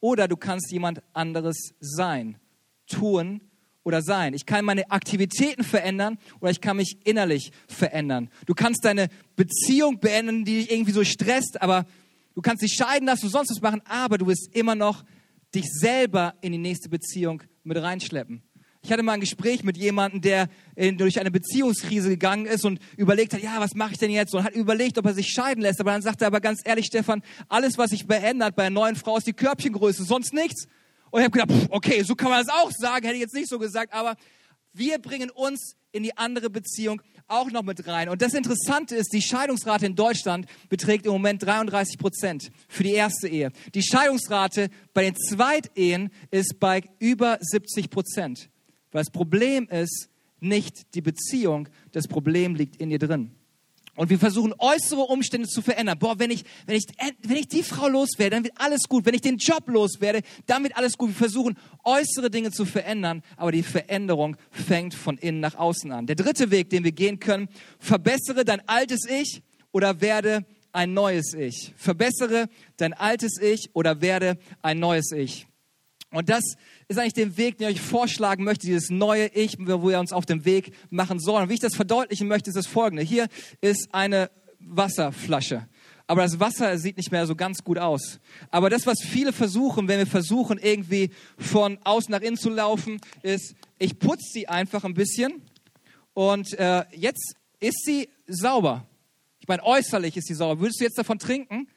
oder 0.00 0.28
du 0.28 0.36
kannst 0.36 0.70
jemand 0.70 1.02
anderes 1.14 1.72
sein 1.80 2.36
tun 2.88 3.40
oder 3.84 4.02
sein. 4.02 4.34
Ich 4.34 4.44
kann 4.44 4.64
meine 4.64 4.90
Aktivitäten 4.90 5.64
verändern 5.64 6.18
oder 6.40 6.50
ich 6.50 6.60
kann 6.60 6.76
mich 6.76 6.98
innerlich 7.04 7.52
verändern. 7.68 8.30
Du 8.46 8.54
kannst 8.54 8.84
deine 8.84 9.08
Beziehung 9.36 9.98
beenden, 10.00 10.44
die 10.44 10.60
dich 10.60 10.70
irgendwie 10.70 10.92
so 10.92 11.04
stresst, 11.04 11.62
aber 11.62 11.86
du 12.34 12.42
kannst 12.42 12.62
dich 12.62 12.74
scheiden 12.74 13.06
lassen, 13.06 13.26
du 13.26 13.28
sonst 13.30 13.50
was 13.50 13.62
machen, 13.62 13.80
aber 13.86 14.18
du 14.18 14.26
wirst 14.26 14.50
immer 14.52 14.74
noch 14.74 15.04
dich 15.54 15.64
selber 15.66 16.34
in 16.40 16.52
die 16.52 16.58
nächste 16.58 16.88
Beziehung 16.88 17.42
mit 17.64 17.80
reinschleppen. 17.80 18.42
Ich 18.82 18.92
hatte 18.92 19.02
mal 19.02 19.12
ein 19.12 19.20
Gespräch 19.20 19.64
mit 19.64 19.76
jemandem, 19.76 20.20
der 20.20 20.48
in, 20.76 20.98
durch 20.98 21.18
eine 21.18 21.30
Beziehungskrise 21.30 22.10
gegangen 22.10 22.46
ist 22.46 22.64
und 22.64 22.78
überlegt 22.96 23.34
hat, 23.34 23.42
ja, 23.42 23.58
was 23.58 23.74
mache 23.74 23.92
ich 23.92 23.98
denn 23.98 24.10
jetzt? 24.10 24.34
Und 24.34 24.44
hat 24.44 24.54
überlegt, 24.54 24.98
ob 24.98 25.06
er 25.06 25.14
sich 25.14 25.28
scheiden 25.28 25.62
lässt. 25.62 25.80
Aber 25.80 25.90
dann 25.90 26.02
sagte 26.02 26.24
er 26.24 26.28
aber 26.28 26.40
ganz 26.40 26.60
ehrlich, 26.64 26.86
Stefan, 26.86 27.22
alles, 27.48 27.76
was 27.76 27.90
sich 27.90 28.04
verändert 28.04 28.54
bei 28.54 28.64
einer 28.64 28.74
neuen 28.74 28.96
Frau, 28.96 29.16
ist 29.16 29.26
die 29.26 29.32
Körbchengröße, 29.32 30.04
sonst 30.04 30.32
nichts. 30.32 30.68
Und 31.10 31.20
ich 31.20 31.24
habe 31.24 31.38
gedacht, 31.38 31.68
okay, 31.70 32.02
so 32.02 32.14
kann 32.14 32.30
man 32.30 32.44
das 32.44 32.54
auch 32.54 32.70
sagen, 32.70 33.04
hätte 33.04 33.16
ich 33.16 33.22
jetzt 33.22 33.34
nicht 33.34 33.48
so 33.48 33.58
gesagt, 33.58 33.92
aber 33.92 34.16
Wir 34.72 34.98
bringen 34.98 35.30
uns 35.30 35.76
in 35.90 36.02
die 36.02 36.16
andere 36.16 36.50
Beziehung 36.50 37.02
auch 37.26 37.50
noch 37.50 37.62
mit 37.62 37.86
rein. 37.86 38.08
Und 38.08 38.22
das 38.22 38.34
Interessante 38.34 38.94
ist, 38.94 39.12
die 39.12 39.22
Scheidungsrate 39.22 39.86
in 39.86 39.96
Deutschland 39.96 40.46
beträgt 40.68 41.06
im 41.06 41.12
Moment 41.12 41.42
33 41.42 41.98
Prozent 41.98 42.50
für 42.68 42.84
die 42.84 42.92
erste 42.92 43.28
Ehe. 43.28 43.50
Die 43.74 43.82
Scheidungsrate 43.82 44.70
bei 44.94 45.02
den 45.02 45.16
Zweitehen 45.16 46.10
ist 46.30 46.60
bei 46.60 46.82
über 46.98 47.38
70 47.40 47.90
Prozent. 47.90 48.50
Weil 48.92 49.02
das 49.02 49.10
Problem 49.10 49.68
ist 49.68 50.08
nicht 50.40 50.94
die 50.94 51.02
Beziehung, 51.02 51.68
das 51.92 52.06
Problem 52.06 52.54
liegt 52.54 52.76
in 52.76 52.90
ihr 52.90 52.98
drin. 52.98 53.34
Und 53.98 54.10
wir 54.10 54.18
versuchen 54.20 54.54
äußere 54.58 55.00
Umstände 55.00 55.48
zu 55.48 55.60
verändern. 55.60 55.98
Boah, 55.98 56.20
wenn 56.20 56.30
ich, 56.30 56.44
wenn 56.66 56.76
ich, 56.76 56.84
wenn 57.26 57.36
ich 57.36 57.48
die 57.48 57.64
Frau 57.64 57.88
loswerde, 57.88 58.36
dann 58.36 58.44
wird 58.44 58.54
alles 58.56 58.84
gut. 58.88 59.04
Wenn 59.04 59.14
ich 59.14 59.22
den 59.22 59.38
Job 59.38 59.66
loswerde, 59.66 60.20
dann 60.46 60.62
wird 60.62 60.76
alles 60.76 60.96
gut. 60.96 61.08
Wir 61.08 61.16
versuchen 61.16 61.58
äußere 61.82 62.30
Dinge 62.30 62.52
zu 62.52 62.64
verändern, 62.64 63.24
aber 63.36 63.50
die 63.50 63.64
Veränderung 63.64 64.36
fängt 64.52 64.94
von 64.94 65.18
innen 65.18 65.40
nach 65.40 65.56
außen 65.56 65.90
an. 65.90 66.06
Der 66.06 66.14
dritte 66.14 66.52
Weg, 66.52 66.70
den 66.70 66.84
wir 66.84 66.92
gehen 66.92 67.18
können, 67.18 67.48
verbessere 67.80 68.44
dein 68.44 68.66
altes 68.68 69.04
Ich 69.04 69.42
oder 69.72 70.00
werde 70.00 70.46
ein 70.70 70.94
neues 70.94 71.34
Ich. 71.34 71.74
Verbessere 71.76 72.48
dein 72.76 72.92
altes 72.92 73.40
Ich 73.42 73.70
oder 73.72 74.00
werde 74.00 74.38
ein 74.62 74.78
neues 74.78 75.10
Ich. 75.10 75.48
Und 76.12 76.28
das 76.28 76.54
ist 76.88 76.98
eigentlich 76.98 77.14
der 77.14 77.36
Weg, 77.36 77.58
den 77.58 77.68
ich 77.68 77.76
euch 77.76 77.82
vorschlagen 77.82 78.44
möchte, 78.44 78.66
dieses 78.66 78.90
neue 78.90 79.26
Ich, 79.34 79.58
wo 79.58 79.88
wir 79.88 80.00
uns 80.00 80.12
auf 80.12 80.26
dem 80.26 80.44
Weg 80.44 80.72
machen 80.90 81.20
sollen. 81.20 81.44
Und 81.44 81.48
wie 81.50 81.54
ich 81.54 81.60
das 81.60 81.76
verdeutlichen 81.76 82.28
möchte, 82.28 82.50
ist 82.50 82.56
das 82.56 82.66
folgende. 82.66 83.02
Hier 83.02 83.28
ist 83.60 83.88
eine 83.92 84.30
Wasserflasche. 84.58 85.68
Aber 86.06 86.22
das 86.22 86.40
Wasser 86.40 86.78
sieht 86.78 86.96
nicht 86.96 87.12
mehr 87.12 87.26
so 87.26 87.36
ganz 87.36 87.62
gut 87.62 87.76
aus. 87.78 88.18
Aber 88.50 88.70
das, 88.70 88.86
was 88.86 89.02
viele 89.02 89.34
versuchen, 89.34 89.88
wenn 89.88 89.98
wir 89.98 90.06
versuchen, 90.06 90.58
irgendwie 90.58 91.10
von 91.36 91.78
außen 91.84 92.10
nach 92.10 92.22
innen 92.22 92.38
zu 92.38 92.48
laufen, 92.48 92.98
ist, 93.22 93.54
ich 93.78 93.98
putze 93.98 94.24
sie 94.32 94.48
einfach 94.48 94.84
ein 94.84 94.94
bisschen 94.94 95.42
und 96.14 96.58
äh, 96.58 96.84
jetzt 96.96 97.34
ist 97.60 97.84
sie 97.84 98.08
sauber. 98.26 98.86
Ich 99.38 99.48
meine, 99.48 99.62
äußerlich 99.62 100.16
ist 100.16 100.28
sie 100.28 100.34
sauber. 100.34 100.60
Würdest 100.60 100.80
du 100.80 100.84
jetzt 100.84 100.96
davon 100.96 101.18
trinken? 101.18 101.68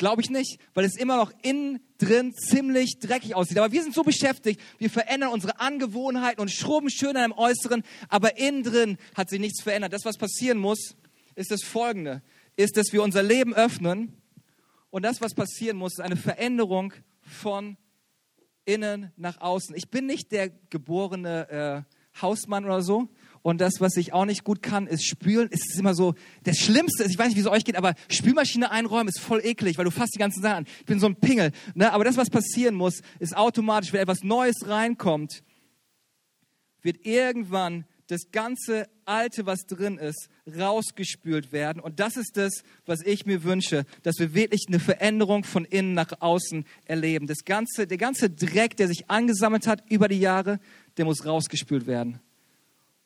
Glaube 0.00 0.22
ich 0.22 0.30
nicht, 0.30 0.58
weil 0.72 0.86
es 0.86 0.96
immer 0.96 1.18
noch 1.18 1.30
innen 1.42 1.78
drin 1.98 2.32
ziemlich 2.34 3.00
dreckig 3.00 3.34
aussieht. 3.34 3.58
Aber 3.58 3.70
wir 3.70 3.82
sind 3.82 3.94
so 3.94 4.02
beschäftigt, 4.02 4.58
wir 4.78 4.88
verändern 4.88 5.30
unsere 5.30 5.60
Angewohnheiten 5.60 6.40
und 6.40 6.50
schrubben 6.50 6.88
schön 6.88 7.18
an 7.18 7.30
dem 7.30 7.38
Äußeren, 7.38 7.82
aber 8.08 8.38
innen 8.38 8.62
drin 8.62 8.96
hat 9.14 9.28
sich 9.28 9.38
nichts 9.38 9.62
verändert. 9.62 9.92
Das, 9.92 10.06
was 10.06 10.16
passieren 10.16 10.56
muss, 10.56 10.96
ist 11.34 11.50
das 11.50 11.62
Folgende, 11.62 12.22
ist, 12.56 12.78
dass 12.78 12.94
wir 12.94 13.02
unser 13.02 13.22
Leben 13.22 13.52
öffnen 13.52 14.16
und 14.88 15.04
das, 15.04 15.20
was 15.20 15.34
passieren 15.34 15.76
muss, 15.76 15.92
ist 15.92 16.00
eine 16.00 16.16
Veränderung 16.16 16.94
von 17.20 17.76
innen 18.64 19.12
nach 19.18 19.38
außen. 19.42 19.76
Ich 19.76 19.90
bin 19.90 20.06
nicht 20.06 20.32
der 20.32 20.48
geborene 20.48 21.84
äh, 22.16 22.22
Hausmann 22.22 22.64
oder 22.64 22.80
so, 22.80 23.10
und 23.42 23.60
das, 23.60 23.80
was 23.80 23.96
ich 23.96 24.12
auch 24.12 24.26
nicht 24.26 24.44
gut 24.44 24.62
kann, 24.62 24.86
ist 24.86 25.04
spülen. 25.04 25.48
Es 25.50 25.60
ist 25.60 25.78
immer 25.78 25.94
so, 25.94 26.14
das 26.44 26.58
Schlimmste 26.58 27.04
ist, 27.04 27.10
ich 27.10 27.18
weiß 27.18 27.28
nicht, 27.28 27.36
wie 27.36 27.40
es 27.40 27.46
euch 27.46 27.64
geht, 27.64 27.76
aber 27.76 27.94
Spülmaschine 28.08 28.70
einräumen 28.70 29.08
ist 29.08 29.20
voll 29.20 29.40
eklig, 29.44 29.78
weil 29.78 29.86
du 29.86 29.90
fasst 29.90 30.14
die 30.14 30.18
ganzen 30.18 30.42
Sachen 30.42 30.58
an. 30.58 30.66
Ich 30.80 30.86
bin 30.86 31.00
so 31.00 31.06
ein 31.06 31.16
Pingel. 31.16 31.52
Ne? 31.74 31.92
Aber 31.92 32.04
das, 32.04 32.16
was 32.16 32.28
passieren 32.28 32.74
muss, 32.74 33.00
ist 33.18 33.36
automatisch, 33.36 33.92
wenn 33.92 34.00
etwas 34.00 34.22
Neues 34.22 34.56
reinkommt, 34.66 35.42
wird 36.82 37.04
irgendwann 37.06 37.84
das 38.08 38.30
ganze 38.32 38.88
Alte, 39.04 39.46
was 39.46 39.66
drin 39.66 39.96
ist, 39.96 40.28
rausgespült 40.58 41.52
werden. 41.52 41.80
Und 41.80 42.00
das 42.00 42.16
ist 42.16 42.36
das, 42.36 42.64
was 42.84 43.02
ich 43.02 43.24
mir 43.24 43.44
wünsche, 43.44 43.84
dass 44.02 44.18
wir 44.18 44.34
wirklich 44.34 44.64
eine 44.66 44.80
Veränderung 44.80 45.44
von 45.44 45.64
innen 45.64 45.94
nach 45.94 46.20
außen 46.20 46.64
erleben. 46.86 47.26
Das 47.26 47.44
ganze, 47.44 47.86
der 47.86 47.98
ganze 47.98 48.28
Dreck, 48.28 48.76
der 48.76 48.88
sich 48.88 49.08
angesammelt 49.08 49.66
hat 49.66 49.88
über 49.88 50.08
die 50.08 50.18
Jahre, 50.18 50.58
der 50.96 51.04
muss 51.04 51.24
rausgespült 51.24 51.86
werden. 51.86 52.20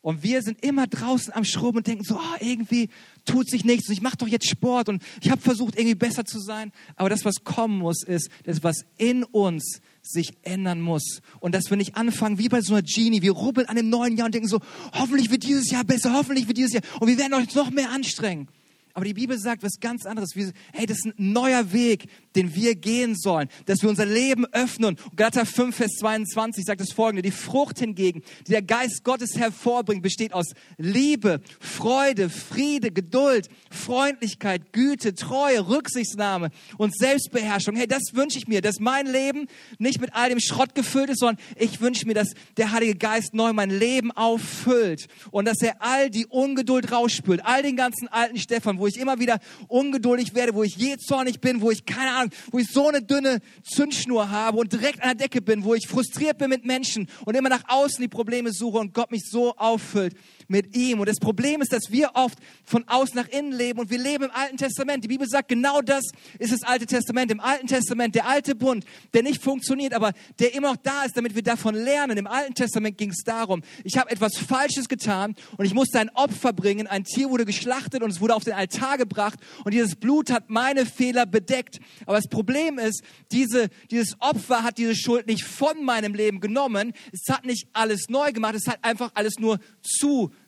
Und 0.04 0.22
wir 0.22 0.42
sind 0.42 0.62
immer 0.62 0.86
draußen 0.86 1.32
am 1.32 1.44
Schrubben 1.44 1.78
und 1.78 1.86
denken 1.86 2.04
so, 2.04 2.16
oh, 2.16 2.36
irgendwie 2.38 2.90
tut 3.24 3.48
sich 3.48 3.64
nichts 3.64 3.88
und 3.88 3.94
ich 3.94 4.02
mache 4.02 4.18
doch 4.18 4.28
jetzt 4.28 4.46
Sport 4.46 4.90
und 4.90 5.02
ich 5.22 5.30
habe 5.30 5.40
versucht, 5.40 5.78
irgendwie 5.78 5.94
besser 5.94 6.26
zu 6.26 6.40
sein. 6.40 6.72
Aber 6.96 7.08
das, 7.08 7.24
was 7.24 7.42
kommen 7.42 7.78
muss, 7.78 8.02
ist, 8.02 8.28
das, 8.44 8.62
was 8.62 8.84
in 8.98 9.24
uns 9.24 9.80
sich 10.02 10.34
ändern 10.42 10.82
muss. 10.82 11.22
Und 11.40 11.54
dass 11.54 11.70
wir 11.70 11.78
nicht 11.78 11.96
anfangen 11.96 12.36
wie 12.36 12.50
bei 12.50 12.60
so 12.60 12.74
einer 12.74 12.82
Genie, 12.82 13.22
wir 13.22 13.32
rubbeln 13.32 13.66
an 13.66 13.76
dem 13.76 13.88
neuen 13.88 14.18
Jahr 14.18 14.26
und 14.26 14.34
denken 14.34 14.46
so, 14.46 14.60
hoffentlich 14.92 15.30
wird 15.30 15.42
dieses 15.42 15.70
Jahr 15.70 15.84
besser, 15.84 16.12
hoffentlich 16.12 16.48
wird 16.48 16.58
dieses 16.58 16.74
Jahr 16.74 16.82
und 17.00 17.08
wir 17.08 17.16
werden 17.16 17.32
uns 17.32 17.54
noch 17.54 17.70
mehr 17.70 17.88
anstrengen. 17.90 18.48
Aber 18.96 19.04
die 19.04 19.14
Bibel 19.14 19.36
sagt 19.36 19.64
was 19.64 19.80
ganz 19.80 20.06
anderes. 20.06 20.36
Wir, 20.36 20.52
hey, 20.72 20.86
das 20.86 20.98
ist 20.98 21.06
ein 21.06 21.32
neuer 21.32 21.72
Weg, 21.72 22.06
den 22.36 22.54
wir 22.54 22.76
gehen 22.76 23.16
sollen, 23.16 23.48
dass 23.66 23.82
wir 23.82 23.90
unser 23.90 24.06
Leben 24.06 24.46
öffnen. 24.52 24.96
Galater 25.16 25.44
5, 25.44 25.74
Vers 25.74 25.90
22 25.98 26.64
sagt 26.64 26.80
das 26.80 26.92
folgende. 26.92 27.22
Die 27.22 27.32
Frucht 27.32 27.80
hingegen, 27.80 28.22
die 28.46 28.52
der 28.52 28.62
Geist 28.62 29.02
Gottes 29.02 29.36
hervorbringt, 29.36 30.04
besteht 30.04 30.32
aus 30.32 30.52
Liebe, 30.78 31.40
Freude, 31.58 32.30
Friede, 32.30 32.92
Geduld, 32.92 33.48
Freundlichkeit, 33.68 34.72
Güte, 34.72 35.16
Treue, 35.16 35.68
Rücksichtsnahme 35.68 36.50
und 36.78 36.96
Selbstbeherrschung. 36.96 37.74
Hey, 37.74 37.88
das 37.88 38.14
wünsche 38.14 38.38
ich 38.38 38.46
mir, 38.46 38.60
dass 38.60 38.78
mein 38.78 39.06
Leben 39.06 39.48
nicht 39.78 40.00
mit 40.00 40.14
all 40.14 40.28
dem 40.28 40.38
Schrott 40.38 40.76
gefüllt 40.76 41.10
ist, 41.10 41.18
sondern 41.18 41.44
ich 41.56 41.80
wünsche 41.80 42.06
mir, 42.06 42.14
dass 42.14 42.28
der 42.58 42.70
Heilige 42.70 42.94
Geist 42.94 43.34
neu 43.34 43.52
mein 43.52 43.70
Leben 43.70 44.12
auffüllt 44.12 45.08
und 45.32 45.46
dass 45.46 45.60
er 45.62 45.82
all 45.82 46.10
die 46.10 46.26
Ungeduld 46.26 46.92
rausspült, 46.92 47.44
all 47.44 47.62
den 47.62 47.74
ganzen 47.74 48.06
alten 48.06 48.38
Stefan, 48.38 48.78
wo 48.84 48.88
ich 48.88 48.98
immer 48.98 49.18
wieder 49.18 49.38
ungeduldig 49.68 50.34
werde, 50.34 50.54
wo 50.54 50.62
ich 50.62 50.76
je 50.76 50.98
zornig 50.98 51.40
bin, 51.40 51.62
wo 51.62 51.70
ich 51.70 51.86
keine 51.86 52.10
Ahnung, 52.10 52.30
wo 52.50 52.58
ich 52.58 52.68
so 52.70 52.88
eine 52.88 53.00
dünne 53.00 53.38
Zündschnur 53.62 54.30
habe 54.30 54.58
und 54.58 54.74
direkt 54.74 55.02
an 55.02 55.16
der 55.16 55.26
Decke 55.26 55.40
bin, 55.40 55.64
wo 55.64 55.72
ich 55.74 55.88
frustriert 55.88 56.36
bin 56.36 56.50
mit 56.50 56.66
Menschen 56.66 57.08
und 57.24 57.34
immer 57.34 57.48
nach 57.48 57.62
außen 57.66 58.02
die 58.02 58.08
Probleme 58.08 58.52
suche 58.52 58.76
und 58.76 58.92
Gott 58.92 59.10
mich 59.10 59.22
so 59.24 59.56
auffüllt 59.56 60.14
mit 60.48 60.76
ihm. 60.76 61.00
Und 61.00 61.08
das 61.08 61.18
Problem 61.18 61.60
ist, 61.60 61.72
dass 61.72 61.90
wir 61.90 62.10
oft 62.14 62.38
von 62.64 62.86
außen 62.86 63.14
nach 63.14 63.28
innen 63.28 63.52
leben 63.52 63.80
und 63.80 63.90
wir 63.90 63.98
leben 63.98 64.24
im 64.24 64.30
Alten 64.30 64.56
Testament. 64.56 65.04
Die 65.04 65.08
Bibel 65.08 65.28
sagt, 65.28 65.48
genau 65.48 65.80
das 65.80 66.04
ist 66.38 66.52
das 66.52 66.62
Alte 66.62 66.86
Testament. 66.86 67.30
Im 67.30 67.40
Alten 67.40 67.66
Testament, 67.66 68.14
der 68.14 68.26
alte 68.26 68.54
Bund, 68.54 68.84
der 69.12 69.22
nicht 69.22 69.42
funktioniert, 69.42 69.94
aber 69.94 70.12
der 70.38 70.54
immer 70.54 70.72
noch 70.72 70.76
da 70.76 71.04
ist, 71.04 71.16
damit 71.16 71.34
wir 71.34 71.42
davon 71.42 71.74
lernen. 71.74 72.18
Im 72.18 72.26
Alten 72.26 72.54
Testament 72.54 72.98
ging 72.98 73.10
es 73.10 73.22
darum, 73.24 73.62
ich 73.82 73.96
habe 73.98 74.10
etwas 74.10 74.36
Falsches 74.36 74.88
getan 74.88 75.34
und 75.56 75.64
ich 75.64 75.74
musste 75.74 75.98
ein 75.98 76.10
Opfer 76.10 76.52
bringen. 76.52 76.86
Ein 76.86 77.04
Tier 77.04 77.30
wurde 77.30 77.44
geschlachtet 77.44 78.02
und 78.02 78.10
es 78.10 78.20
wurde 78.20 78.34
auf 78.34 78.44
den 78.44 78.54
Altar 78.54 78.98
gebracht 78.98 79.38
und 79.64 79.74
dieses 79.74 79.96
Blut 79.96 80.30
hat 80.30 80.50
meine 80.50 80.86
Fehler 80.86 81.26
bedeckt. 81.26 81.80
Aber 82.06 82.16
das 82.16 82.28
Problem 82.28 82.78
ist, 82.78 83.02
diese, 83.32 83.68
dieses 83.90 84.16
Opfer 84.20 84.62
hat 84.62 84.78
diese 84.78 84.94
Schuld 84.94 85.26
nicht 85.26 85.44
von 85.44 85.84
meinem 85.84 86.14
Leben 86.14 86.40
genommen. 86.40 86.92
Es 87.12 87.32
hat 87.32 87.44
nicht 87.44 87.68
alles 87.72 88.08
neu 88.08 88.32
gemacht, 88.32 88.54
es 88.54 88.66
hat 88.66 88.78
einfach 88.82 89.10
alles 89.14 89.34
nur 89.38 89.58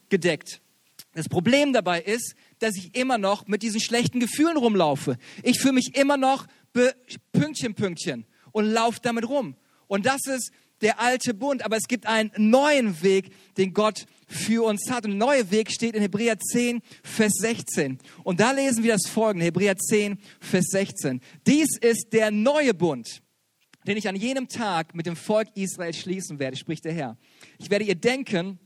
zugedeckt. 0.07 0.61
Das 1.15 1.29
Problem 1.29 1.73
dabei 1.73 2.01
ist, 2.03 2.35
dass 2.59 2.77
ich 2.77 2.95
immer 2.95 3.19
noch 3.19 3.47
mit 3.47 3.63
diesen 3.63 3.81
schlechten 3.81 4.21
Gefühlen 4.21 4.57
rumlaufe. 4.57 5.17
Ich 5.43 5.59
fühle 5.59 5.75
mich 5.75 5.97
immer 5.97 6.17
noch 6.17 6.47
Pünktchen, 7.33 7.75
Pünktchen 7.75 8.27
und 8.53 8.67
laufe 8.67 9.01
damit 9.03 9.29
rum. 9.29 9.57
Und 9.89 10.05
das 10.05 10.27
ist 10.27 10.53
der 10.83 11.01
alte 11.01 11.33
Bund, 11.33 11.65
aber 11.65 11.77
es 11.77 11.89
gibt 11.89 12.07
einen 12.07 12.31
neuen 12.37 13.03
Weg, 13.03 13.33
den 13.57 13.73
Gott 13.73 14.05
für 14.27 14.65
uns 14.67 14.91
hat. 14.91 15.07
Und 15.07 15.13
der 15.13 15.19
neue 15.19 15.51
Weg 15.51 15.71
steht 15.71 15.95
in 15.95 16.03
Hebräer 16.03 16.39
10, 16.39 16.83
Vers 17.03 17.33
16. 17.41 17.99
Und 18.23 18.41
da 18.41 18.53
lesen 18.53 18.85
wir 18.85 18.93
das 18.93 19.09
folgende, 19.09 19.47
Hebräer 19.47 19.79
10, 19.79 20.19
Vers 20.39 20.67
16. 20.69 21.23
Dies 21.47 21.79
ist 21.81 22.13
der 22.13 22.31
neue 22.31 22.75
Bund, 22.75 23.23
den 23.87 23.97
ich 23.97 24.07
an 24.07 24.17
jenem 24.17 24.49
Tag 24.49 24.95
mit 24.95 25.07
dem 25.07 25.17
Volk 25.17 25.49
Israel 25.55 25.95
schließen 25.95 26.39
werde, 26.39 26.59
spricht 26.59 26.85
der 26.85 26.93
Herr. 26.93 27.17
Ich 27.59 27.71
werde 27.71 27.87
ihr 27.87 27.95
Denken 27.95 28.59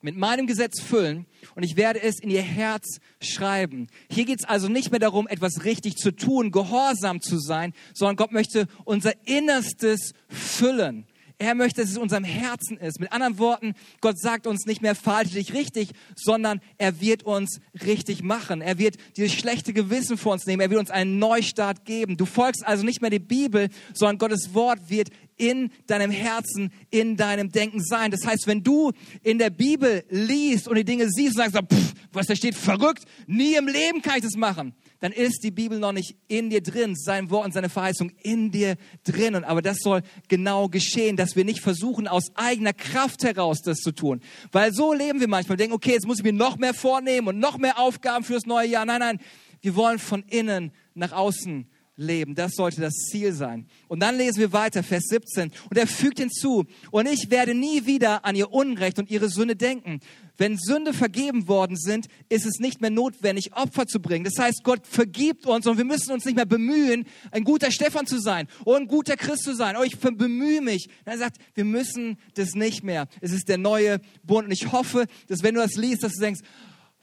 mit 0.00 0.16
meinem 0.16 0.46
Gesetz 0.46 0.80
füllen 0.80 1.26
und 1.54 1.62
ich 1.62 1.76
werde 1.76 2.02
es 2.02 2.20
in 2.20 2.30
ihr 2.30 2.42
Herz 2.42 3.00
schreiben. 3.20 3.88
Hier 4.10 4.24
geht 4.24 4.40
es 4.40 4.48
also 4.48 4.68
nicht 4.68 4.90
mehr 4.90 5.00
darum, 5.00 5.26
etwas 5.28 5.64
richtig 5.64 5.96
zu 5.96 6.12
tun, 6.12 6.50
gehorsam 6.50 7.20
zu 7.20 7.38
sein, 7.38 7.72
sondern 7.94 8.16
Gott 8.16 8.32
möchte 8.32 8.66
unser 8.84 9.12
Innerstes 9.26 10.12
füllen. 10.28 11.06
Er 11.40 11.54
möchte, 11.54 11.80
dass 11.80 11.90
es 11.90 11.96
in 11.96 12.02
unserem 12.02 12.24
Herzen 12.24 12.78
ist. 12.78 12.98
Mit 12.98 13.12
anderen 13.12 13.38
Worten, 13.38 13.74
Gott 14.00 14.18
sagt 14.18 14.48
uns 14.48 14.66
nicht 14.66 14.82
mehr 14.82 14.96
verhalte 14.96 15.34
dich 15.34 15.52
richtig, 15.52 15.90
sondern 16.16 16.60
er 16.78 17.00
wird 17.00 17.22
uns 17.22 17.60
richtig 17.86 18.24
machen. 18.24 18.60
Er 18.60 18.78
wird 18.78 18.96
dieses 19.16 19.34
schlechte 19.34 19.72
Gewissen 19.72 20.18
vor 20.18 20.32
uns 20.32 20.46
nehmen. 20.46 20.60
Er 20.60 20.70
wird 20.70 20.80
uns 20.80 20.90
einen 20.90 21.20
Neustart 21.20 21.84
geben. 21.84 22.16
Du 22.16 22.26
folgst 22.26 22.66
also 22.66 22.84
nicht 22.84 23.00
mehr 23.02 23.10
die 23.10 23.20
Bibel, 23.20 23.68
sondern 23.94 24.18
Gottes 24.18 24.52
Wort 24.52 24.90
wird 24.90 25.10
in 25.38 25.70
deinem 25.86 26.10
Herzen, 26.10 26.70
in 26.90 27.16
deinem 27.16 27.50
Denken 27.50 27.82
sein. 27.82 28.10
Das 28.10 28.26
heißt, 28.26 28.46
wenn 28.46 28.62
du 28.62 28.92
in 29.22 29.38
der 29.38 29.50
Bibel 29.50 30.04
liest 30.10 30.68
und 30.68 30.76
die 30.76 30.84
Dinge 30.84 31.08
siehst 31.08 31.38
und 31.38 31.52
sagst, 31.52 31.72
pff, 31.72 31.94
was 32.12 32.26
da 32.26 32.36
steht, 32.36 32.54
verrückt, 32.54 33.04
nie 33.26 33.54
im 33.54 33.66
Leben 33.66 34.02
kann 34.02 34.16
ich 34.16 34.24
das 34.24 34.34
machen, 34.34 34.74
dann 35.00 35.12
ist 35.12 35.44
die 35.44 35.50
Bibel 35.50 35.78
noch 35.78 35.92
nicht 35.92 36.16
in 36.26 36.50
dir 36.50 36.60
drin, 36.60 36.94
sein 36.96 37.30
Wort 37.30 37.46
und 37.46 37.52
seine 37.52 37.68
Verheißung 37.68 38.10
in 38.22 38.50
dir 38.50 38.76
drin. 39.04 39.36
Und 39.36 39.44
aber 39.44 39.62
das 39.62 39.78
soll 39.78 40.02
genau 40.26 40.68
geschehen, 40.68 41.16
dass 41.16 41.36
wir 41.36 41.44
nicht 41.44 41.60
versuchen, 41.60 42.08
aus 42.08 42.24
eigener 42.34 42.72
Kraft 42.72 43.22
heraus 43.22 43.62
das 43.62 43.78
zu 43.78 43.92
tun. 43.92 44.20
Weil 44.50 44.72
so 44.72 44.92
leben 44.92 45.20
wir 45.20 45.28
manchmal, 45.28 45.56
wir 45.56 45.64
denken, 45.64 45.74
okay, 45.74 45.92
jetzt 45.92 46.06
muss 46.06 46.18
ich 46.18 46.24
mir 46.24 46.32
noch 46.32 46.58
mehr 46.58 46.74
vornehmen 46.74 47.28
und 47.28 47.38
noch 47.38 47.58
mehr 47.58 47.78
Aufgaben 47.78 48.24
fürs 48.24 48.46
neue 48.46 48.68
Jahr. 48.68 48.84
Nein, 48.84 49.00
nein, 49.00 49.20
wir 49.60 49.76
wollen 49.76 49.98
von 49.98 50.22
innen 50.24 50.72
nach 50.94 51.12
außen 51.12 51.68
leben. 51.98 52.34
Das 52.34 52.52
sollte 52.54 52.80
das 52.80 52.94
Ziel 52.94 53.32
sein. 53.32 53.66
Und 53.88 54.00
dann 54.00 54.16
lesen 54.16 54.38
wir 54.38 54.52
weiter, 54.52 54.82
Vers 54.82 55.04
17. 55.08 55.50
Und 55.68 55.76
er 55.76 55.86
fügt 55.86 56.20
hinzu, 56.20 56.64
und 56.90 57.06
ich 57.06 57.30
werde 57.30 57.54
nie 57.54 57.84
wieder 57.84 58.24
an 58.24 58.36
ihr 58.36 58.52
Unrecht 58.52 58.98
und 58.98 59.10
ihre 59.10 59.28
Sünde 59.28 59.56
denken. 59.56 60.00
Wenn 60.38 60.56
Sünde 60.56 60.94
vergeben 60.94 61.48
worden 61.48 61.76
sind, 61.76 62.06
ist 62.28 62.46
es 62.46 62.60
nicht 62.60 62.80
mehr 62.80 62.90
notwendig, 62.90 63.56
Opfer 63.56 63.86
zu 63.86 64.00
bringen. 64.00 64.24
Das 64.24 64.38
heißt, 64.38 64.62
Gott 64.62 64.86
vergibt 64.86 65.46
uns 65.46 65.66
und 65.66 65.76
wir 65.76 65.84
müssen 65.84 66.12
uns 66.12 66.24
nicht 66.24 66.36
mehr 66.36 66.46
bemühen, 66.46 67.04
ein 67.32 67.42
guter 67.42 67.72
Stefan 67.72 68.06
zu 68.06 68.20
sein 68.20 68.46
oder 68.64 68.78
ein 68.78 68.86
guter 68.86 69.16
Christ 69.16 69.42
zu 69.42 69.54
sein. 69.54 69.76
Oh, 69.76 69.82
ich 69.82 69.98
bemühe 69.98 70.62
mich. 70.62 70.88
Er 71.04 71.18
sagt, 71.18 71.38
wir 71.54 71.64
müssen 71.64 72.18
das 72.34 72.54
nicht 72.54 72.84
mehr. 72.84 73.08
Es 73.20 73.32
ist 73.32 73.48
der 73.48 73.58
neue 73.58 74.00
Bund. 74.22 74.46
Und 74.46 74.52
ich 74.52 74.70
hoffe, 74.70 75.06
dass 75.26 75.42
wenn 75.42 75.56
du 75.56 75.60
das 75.60 75.74
liest, 75.74 76.04
dass 76.04 76.14
du 76.14 76.20
denkst, 76.20 76.42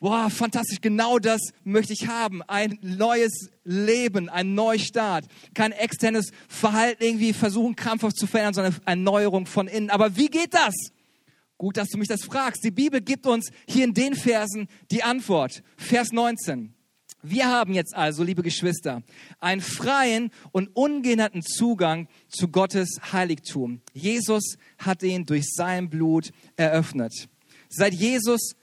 Boah, 0.05 0.29
fantastisch, 0.29 0.81
genau 0.81 1.17
das 1.17 1.41
möchte 1.63 1.91
ich 1.91 2.05
haben. 2.05 2.43
Ein 2.43 2.77
neues 2.83 3.49
Leben, 3.63 4.29
ein 4.29 4.53
Neustart. 4.53 5.25
Kein 5.55 5.71
externes 5.71 6.29
Verhalten 6.47 7.03
irgendwie 7.03 7.33
versuchen, 7.33 7.75
krampfhaft 7.75 8.15
zu 8.15 8.27
verändern, 8.27 8.53
sondern 8.53 8.75
eine 8.85 8.99
Erneuerung 8.99 9.47
von 9.47 9.67
innen. 9.67 9.89
Aber 9.89 10.15
wie 10.15 10.27
geht 10.27 10.53
das? 10.53 10.75
Gut, 11.57 11.77
dass 11.77 11.89
du 11.89 11.97
mich 11.97 12.07
das 12.07 12.23
fragst. 12.23 12.63
Die 12.63 12.69
Bibel 12.69 13.01
gibt 13.01 13.25
uns 13.25 13.49
hier 13.67 13.83
in 13.83 13.95
den 13.95 14.13
Versen 14.13 14.67
die 14.91 15.01
Antwort. 15.01 15.63
Vers 15.75 16.11
19. 16.11 16.75
Wir 17.23 17.47
haben 17.47 17.73
jetzt 17.73 17.95
also, 17.95 18.23
liebe 18.23 18.43
Geschwister, 18.43 19.01
einen 19.39 19.61
freien 19.61 20.29
und 20.51 20.69
ungehinderten 20.75 21.41
Zugang 21.41 22.09
zu 22.29 22.49
Gottes 22.49 22.99
Heiligtum. 23.11 23.81
Jesus 23.93 24.57
hat 24.77 25.01
ihn 25.01 25.25
durch 25.25 25.45
sein 25.51 25.89
Blut 25.89 26.29
eröffnet. 26.57 27.27
Seit 27.69 27.95
Jesus 27.95 28.55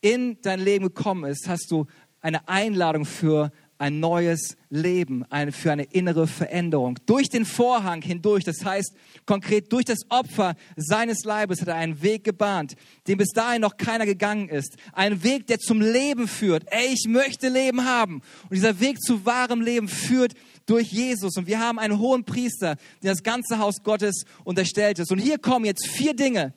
in 0.00 0.38
dein 0.42 0.60
Leben 0.60 0.86
gekommen 0.86 1.30
ist, 1.30 1.48
hast 1.48 1.70
du 1.70 1.86
eine 2.20 2.48
Einladung 2.48 3.04
für 3.04 3.52
ein 3.78 4.00
neues 4.00 4.56
Leben, 4.70 5.24
eine, 5.30 5.52
für 5.52 5.70
eine 5.70 5.84
innere 5.84 6.26
Veränderung. 6.26 6.98
Durch 7.06 7.28
den 7.28 7.44
Vorhang 7.44 8.02
hindurch, 8.02 8.42
das 8.44 8.64
heißt 8.64 8.92
konkret 9.24 9.72
durch 9.72 9.84
das 9.84 10.00
Opfer 10.08 10.56
seines 10.76 11.24
Leibes 11.24 11.60
hat 11.60 11.68
er 11.68 11.76
einen 11.76 12.02
Weg 12.02 12.24
gebahnt, 12.24 12.74
den 13.06 13.18
bis 13.18 13.28
dahin 13.28 13.60
noch 13.60 13.76
keiner 13.76 14.04
gegangen 14.04 14.48
ist. 14.48 14.76
Ein 14.92 15.22
Weg, 15.22 15.46
der 15.46 15.60
zum 15.60 15.80
Leben 15.80 16.26
führt. 16.26 16.64
Ey, 16.70 16.92
ich 16.92 17.06
möchte 17.08 17.48
Leben 17.48 17.84
haben. 17.84 18.20
Und 18.44 18.54
dieser 18.56 18.80
Weg 18.80 19.00
zu 19.00 19.24
wahrem 19.24 19.60
Leben 19.60 19.88
führt 19.88 20.34
durch 20.66 20.88
Jesus. 20.88 21.36
Und 21.36 21.46
wir 21.46 21.60
haben 21.60 21.78
einen 21.78 21.98
hohen 21.98 22.24
Priester, 22.24 22.76
der 23.02 23.12
das 23.12 23.22
ganze 23.22 23.58
Haus 23.58 23.82
Gottes 23.84 24.24
unterstellt 24.42 24.98
ist. 24.98 25.12
Und 25.12 25.18
hier 25.18 25.38
kommen 25.38 25.64
jetzt 25.64 25.86
vier 25.86 26.14
Dinge, 26.14 26.52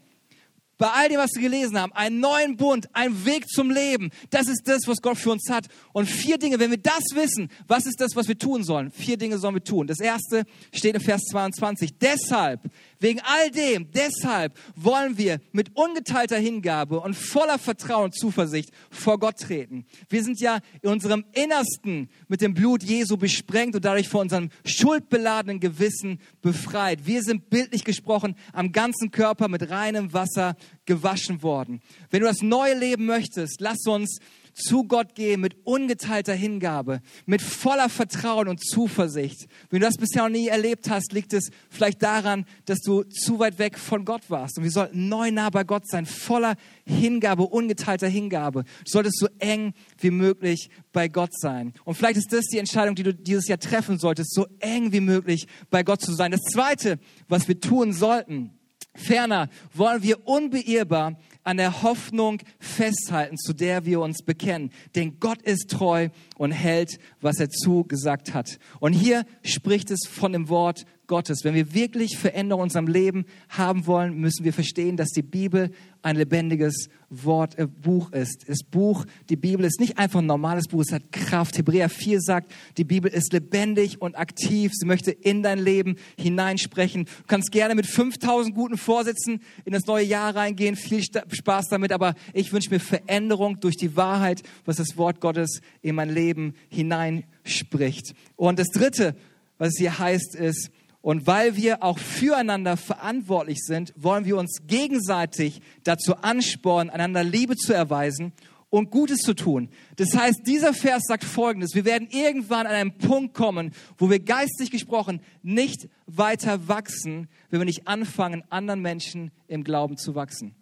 bei 0.81 0.89
all 0.89 1.09
dem, 1.09 1.19
was 1.19 1.29
wir 1.35 1.43
gelesen 1.43 1.79
haben, 1.79 1.93
einen 1.93 2.19
neuen 2.19 2.57
Bund, 2.57 2.89
einen 2.93 3.23
Weg 3.23 3.47
zum 3.47 3.69
Leben. 3.69 4.09
Das 4.31 4.47
ist 4.47 4.63
das, 4.67 4.87
was 4.87 4.99
Gott 4.99 5.15
für 5.15 5.29
uns 5.29 5.47
hat. 5.47 5.67
Und 5.93 6.07
vier 6.07 6.39
Dinge, 6.39 6.57
wenn 6.57 6.71
wir 6.71 6.79
das 6.79 7.03
wissen, 7.13 7.49
was 7.67 7.85
ist 7.85 8.01
das, 8.01 8.15
was 8.15 8.27
wir 8.27 8.35
tun 8.35 8.63
sollen? 8.63 8.89
Vier 8.89 9.15
Dinge 9.15 9.37
sollen 9.37 9.53
wir 9.53 9.63
tun. 9.63 9.85
Das 9.85 9.99
erste 9.99 10.43
steht 10.73 10.95
in 10.95 11.01
Vers 11.01 11.21
22. 11.29 11.99
Deshalb, 11.99 12.61
wegen 13.01 13.19
all 13.21 13.51
dem, 13.51 13.91
deshalb 13.91 14.57
wollen 14.75 15.17
wir 15.17 15.41
mit 15.51 15.75
ungeteilter 15.75 16.37
Hingabe 16.37 17.01
und 17.01 17.15
voller 17.15 17.59
Vertrauen 17.59 18.05
und 18.05 18.15
Zuversicht 18.15 18.71
vor 18.89 19.19
Gott 19.19 19.37
treten. 19.37 19.85
Wir 20.07 20.23
sind 20.23 20.39
ja 20.39 20.59
in 20.81 20.89
unserem 20.89 21.25
Innersten 21.33 22.09
mit 22.27 22.41
dem 22.41 22.53
Blut 22.53 22.83
Jesu 22.83 23.17
besprengt 23.17 23.75
und 23.75 23.83
dadurch 23.83 24.07
vor 24.07 24.21
unserem 24.21 24.49
schuldbeladenen 24.65 25.59
Gewissen 25.59 26.19
befreit. 26.41 27.05
Wir 27.05 27.23
sind 27.23 27.49
bildlich 27.49 27.83
gesprochen 27.83 28.35
am 28.53 28.71
ganzen 28.71 29.11
Körper 29.11 29.47
mit 29.47 29.69
reinem 29.69 30.13
Wasser 30.13 30.55
gewaschen 30.85 31.41
worden. 31.41 31.81
Wenn 32.11 32.21
du 32.21 32.27
das 32.27 32.41
neue 32.41 32.77
Leben 32.77 33.05
möchtest, 33.05 33.59
lass 33.59 33.85
uns 33.87 34.19
zu 34.53 34.83
Gott 34.83 35.15
gehen 35.15 35.41
mit 35.41 35.55
ungeteilter 35.65 36.33
Hingabe, 36.33 37.01
mit 37.25 37.41
voller 37.41 37.89
Vertrauen 37.89 38.47
und 38.47 38.63
Zuversicht. 38.63 39.47
Wenn 39.69 39.79
du 39.79 39.85
das 39.85 39.97
bisher 39.97 40.23
noch 40.23 40.29
nie 40.29 40.47
erlebt 40.47 40.89
hast, 40.89 41.13
liegt 41.13 41.33
es 41.33 41.49
vielleicht 41.69 42.01
daran, 42.03 42.45
dass 42.65 42.79
du 42.79 43.03
zu 43.03 43.39
weit 43.39 43.59
weg 43.59 43.77
von 43.77 44.05
Gott 44.05 44.29
warst. 44.29 44.57
Und 44.57 44.63
wir 44.63 44.71
sollten 44.71 45.09
neu 45.09 45.31
nah 45.31 45.49
bei 45.49 45.63
Gott 45.63 45.87
sein, 45.87 46.05
voller 46.05 46.55
Hingabe, 46.85 47.43
ungeteilter 47.43 48.07
Hingabe. 48.07 48.63
Du 48.63 48.91
solltest 48.91 49.19
so 49.19 49.27
eng 49.39 49.73
wie 49.99 50.11
möglich 50.11 50.69
bei 50.91 51.07
Gott 51.07 51.31
sein. 51.33 51.73
Und 51.85 51.95
vielleicht 51.95 52.17
ist 52.17 52.33
das 52.33 52.45
die 52.45 52.57
Entscheidung, 52.57 52.95
die 52.95 53.03
du 53.03 53.13
dieses 53.13 53.47
Jahr 53.47 53.59
treffen 53.59 53.99
solltest, 53.99 54.33
so 54.33 54.47
eng 54.59 54.91
wie 54.91 55.01
möglich 55.01 55.47
bei 55.69 55.83
Gott 55.83 56.01
zu 56.01 56.13
sein. 56.13 56.31
Das 56.31 56.41
Zweite, 56.41 56.99
was 57.27 57.47
wir 57.47 57.59
tun 57.59 57.93
sollten, 57.93 58.57
Ferner 58.93 59.49
wollen 59.73 60.03
wir 60.03 60.27
unbeirrbar 60.27 61.17
an 61.43 61.57
der 61.57 61.81
Hoffnung 61.81 62.41
festhalten, 62.59 63.37
zu 63.37 63.53
der 63.53 63.85
wir 63.85 63.99
uns 63.99 64.23
bekennen. 64.23 64.71
Denn 64.95 65.19
Gott 65.19 65.41
ist 65.41 65.71
treu 65.71 66.09
und 66.37 66.51
hält, 66.51 66.99
was 67.19 67.39
er 67.39 67.49
zugesagt 67.49 68.33
hat. 68.33 68.59
Und 68.79 68.93
hier 68.93 69.25
spricht 69.43 69.91
es 69.91 70.07
von 70.07 70.33
dem 70.33 70.49
Wort 70.49 70.85
Gottes. 71.11 71.39
Wenn 71.43 71.55
wir 71.55 71.73
wirklich 71.73 72.17
Veränderung 72.17 72.61
in 72.61 72.63
unserem 72.63 72.87
Leben 72.87 73.25
haben 73.49 73.85
wollen, 73.85 74.17
müssen 74.17 74.45
wir 74.45 74.53
verstehen, 74.53 74.95
dass 74.95 75.09
die 75.09 75.21
Bibel 75.21 75.71
ein 76.01 76.15
lebendiges 76.15 76.87
Wort, 77.09 77.59
äh, 77.59 77.67
Buch 77.67 78.13
ist. 78.13 78.45
Das 78.47 78.59
Buch, 78.63 79.05
die 79.29 79.35
Bibel 79.35 79.65
ist 79.65 79.81
nicht 79.81 79.97
einfach 79.97 80.19
ein 80.19 80.25
normales 80.25 80.69
Buch, 80.69 80.83
es 80.83 80.93
hat 80.93 81.11
Kraft. 81.11 81.57
Hebräer 81.57 81.89
4 81.89 82.21
sagt, 82.21 82.53
die 82.77 82.85
Bibel 82.85 83.11
ist 83.11 83.33
lebendig 83.33 84.01
und 84.01 84.17
aktiv. 84.17 84.71
Sie 84.73 84.85
möchte 84.85 85.11
in 85.11 85.43
dein 85.43 85.59
Leben 85.59 85.97
hineinsprechen. 86.17 87.03
Du 87.03 87.23
kannst 87.27 87.51
gerne 87.51 87.75
mit 87.75 87.87
5000 87.87 88.55
guten 88.55 88.77
Vorsätzen 88.77 89.41
in 89.65 89.73
das 89.73 89.87
neue 89.87 90.05
Jahr 90.05 90.33
reingehen. 90.33 90.77
Viel 90.77 91.03
Spaß 91.03 91.67
damit, 91.67 91.91
aber 91.91 92.15
ich 92.33 92.53
wünsche 92.53 92.69
mir 92.69 92.79
Veränderung 92.79 93.59
durch 93.59 93.75
die 93.75 93.97
Wahrheit, 93.97 94.43
was 94.63 94.77
das 94.77 94.95
Wort 94.95 95.19
Gottes 95.19 95.59
in 95.81 95.95
mein 95.95 96.09
Leben 96.09 96.53
hineinspricht. 96.69 98.15
Und 98.37 98.59
das 98.59 98.69
dritte, 98.69 99.13
was 99.57 99.73
es 99.73 99.77
hier 99.77 99.99
heißt, 99.99 100.35
ist, 100.35 100.71
und 101.01 101.25
weil 101.25 101.55
wir 101.55 101.83
auch 101.83 101.97
füreinander 101.97 102.77
verantwortlich 102.77 103.59
sind, 103.63 103.93
wollen 103.95 104.25
wir 104.25 104.37
uns 104.37 104.61
gegenseitig 104.67 105.61
dazu 105.83 106.15
anspornen, 106.17 106.91
einander 106.91 107.23
Liebe 107.23 107.55
zu 107.55 107.73
erweisen 107.73 108.33
und 108.69 108.91
Gutes 108.91 109.19
zu 109.19 109.33
tun. 109.33 109.69
Das 109.97 110.15
heißt, 110.15 110.41
dieser 110.45 110.73
Vers 110.73 111.03
sagt 111.07 111.23
Folgendes. 111.23 111.73
Wir 111.73 111.85
werden 111.85 112.07
irgendwann 112.09 112.67
an 112.67 112.73
einen 112.73 112.97
Punkt 112.97 113.33
kommen, 113.33 113.73
wo 113.97 114.09
wir 114.09 114.19
geistig 114.19 114.71
gesprochen 114.71 115.21
nicht 115.41 115.89
weiter 116.05 116.67
wachsen, 116.67 117.27
wenn 117.49 117.59
wir 117.59 117.65
nicht 117.65 117.87
anfangen, 117.87 118.43
anderen 118.49 118.81
Menschen 118.81 119.31
im 119.47 119.63
Glauben 119.63 119.97
zu 119.97 120.15
wachsen. 120.15 120.55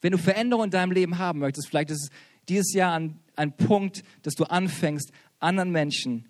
Wenn 0.00 0.12
du 0.12 0.18
Veränderung 0.18 0.64
in 0.64 0.70
deinem 0.70 0.92
Leben 0.92 1.18
haben 1.18 1.40
möchtest, 1.40 1.68
vielleicht 1.68 1.90
ist 1.90 2.04
es 2.04 2.10
dieses 2.48 2.72
Jahr 2.72 2.94
ein, 2.94 3.20
ein 3.36 3.56
Punkt, 3.56 4.02
dass 4.22 4.34
du 4.34 4.44
anfängst, 4.44 5.12
anderen 5.38 5.70
Menschen 5.70 6.28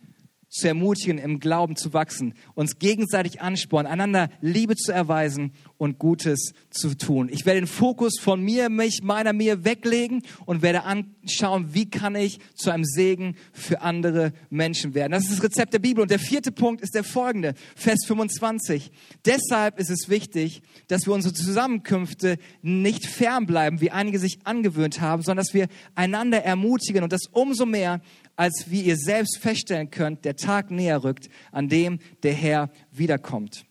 zu 0.52 0.68
ermutigen, 0.68 1.16
im 1.16 1.40
Glauben 1.40 1.76
zu 1.76 1.94
wachsen, 1.94 2.34
uns 2.54 2.78
gegenseitig 2.78 3.40
anspornen, 3.40 3.90
einander 3.90 4.28
Liebe 4.42 4.76
zu 4.76 4.92
erweisen 4.92 5.52
und 5.78 5.98
Gutes 5.98 6.52
zu 6.68 6.94
tun. 6.94 7.30
Ich 7.32 7.46
werde 7.46 7.60
den 7.60 7.66
Fokus 7.66 8.20
von 8.20 8.42
mir, 8.42 8.68
mich, 8.68 9.02
meiner, 9.02 9.32
mir 9.32 9.64
weglegen 9.64 10.22
und 10.44 10.60
werde 10.60 10.84
anschauen, 10.84 11.70
wie 11.72 11.88
kann 11.88 12.14
ich 12.16 12.38
zu 12.54 12.70
einem 12.70 12.84
Segen 12.84 13.36
für 13.52 13.80
andere 13.80 14.34
Menschen 14.50 14.92
werden. 14.92 15.12
Das 15.12 15.24
ist 15.24 15.32
das 15.32 15.42
Rezept 15.42 15.72
der 15.72 15.78
Bibel. 15.78 16.02
Und 16.02 16.10
der 16.10 16.18
vierte 16.18 16.52
Punkt 16.52 16.82
ist 16.82 16.94
der 16.94 17.02
folgende, 17.02 17.54
Vers 17.74 18.04
25. 18.06 18.92
Deshalb 19.24 19.78
ist 19.78 19.90
es 19.90 20.10
wichtig, 20.10 20.60
dass 20.88 21.06
wir 21.06 21.14
unsere 21.14 21.32
Zusammenkünfte 21.32 22.36
nicht 22.60 23.06
fernbleiben, 23.06 23.80
wie 23.80 23.90
einige 23.90 24.18
sich 24.18 24.40
angewöhnt 24.44 25.00
haben, 25.00 25.22
sondern 25.22 25.46
dass 25.46 25.54
wir 25.54 25.68
einander 25.94 26.44
ermutigen 26.44 27.02
und 27.02 27.12
das 27.12 27.22
umso 27.32 27.64
mehr, 27.64 28.02
als 28.36 28.66
wie 28.68 28.82
ihr 28.82 28.96
selbst 28.96 29.38
feststellen 29.38 29.90
könnt, 29.90 30.24
der 30.24 30.36
Tag 30.36 30.70
näher 30.70 31.04
rückt, 31.04 31.28
an 31.50 31.68
dem 31.68 31.98
der 32.22 32.34
Herr 32.34 32.70
wiederkommt. 32.90 33.64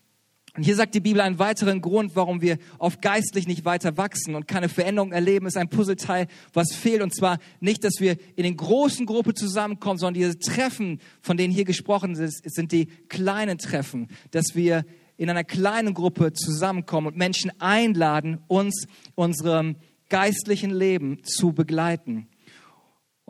Und 0.53 0.63
hier 0.63 0.75
sagt 0.75 0.93
die 0.95 0.99
Bibel 0.99 1.21
einen 1.21 1.39
weiteren 1.39 1.79
Grund, 1.79 2.13
warum 2.15 2.41
wir 2.41 2.57
oft 2.77 3.01
geistlich 3.01 3.47
nicht 3.47 3.63
weiter 3.63 3.95
wachsen 3.95 4.35
und 4.35 4.49
keine 4.49 4.67
Veränderung 4.67 5.13
erleben, 5.13 5.45
ist 5.45 5.55
ein 5.55 5.69
Puzzleteil, 5.69 6.27
was 6.51 6.73
fehlt. 6.73 7.01
Und 7.01 7.15
zwar 7.15 7.39
nicht, 7.61 7.85
dass 7.85 8.01
wir 8.01 8.17
in 8.35 8.43
den 8.43 8.57
großen 8.57 9.05
Gruppen 9.05 9.33
zusammenkommen, 9.33 9.97
sondern 9.97 10.15
diese 10.15 10.37
Treffen, 10.37 10.99
von 11.21 11.37
denen 11.37 11.53
hier 11.53 11.63
gesprochen 11.63 12.15
ist, 12.15 12.41
sind 12.43 12.73
die 12.73 12.87
kleinen 13.07 13.59
Treffen, 13.59 14.09
dass 14.31 14.53
wir 14.53 14.83
in 15.15 15.29
einer 15.29 15.45
kleinen 15.45 15.93
Gruppe 15.93 16.33
zusammenkommen 16.33 17.07
und 17.07 17.17
Menschen 17.17 17.51
einladen, 17.61 18.39
uns 18.47 18.87
unserem 19.15 19.77
geistlichen 20.09 20.71
Leben 20.71 21.23
zu 21.23 21.53
begleiten. 21.53 22.27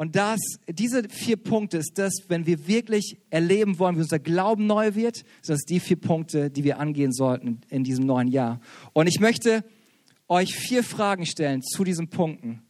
Und 0.02 0.16
das, 0.16 0.40
diese 0.68 1.08
vier 1.10 1.38
Punkte 1.38 1.78
ist 1.78 2.00
das, 2.00 2.12
wenn 2.28 2.48
wir 2.48 2.66
wirklich 2.66 3.20
erleben 3.30 3.78
wollen, 3.78 3.98
wie 3.98 4.02
unser 4.02 4.18
Glauben 4.18 4.66
neu 4.66 4.96
wird, 4.96 5.18
sind 5.44 5.54
das 5.54 5.62
die 5.62 5.80
vier 5.80 5.96
Punkte, 5.96 6.50
die 6.50 6.64
wir 6.64 6.80
angehen 6.80 7.14
sollten 7.14 7.62
in 7.70 7.84
diesem 7.84 8.08
neuen 8.08 8.28
Jahr. 8.28 8.60
Und 8.94 9.06
ich 9.06 9.20
möchte 9.20 9.64
euch 10.28 10.56
vier 10.56 10.84
Fragen 10.84 11.28
stellen 11.28 11.62
zu 11.62 11.84
diesen 11.84 12.10
Punkten. 12.10 12.64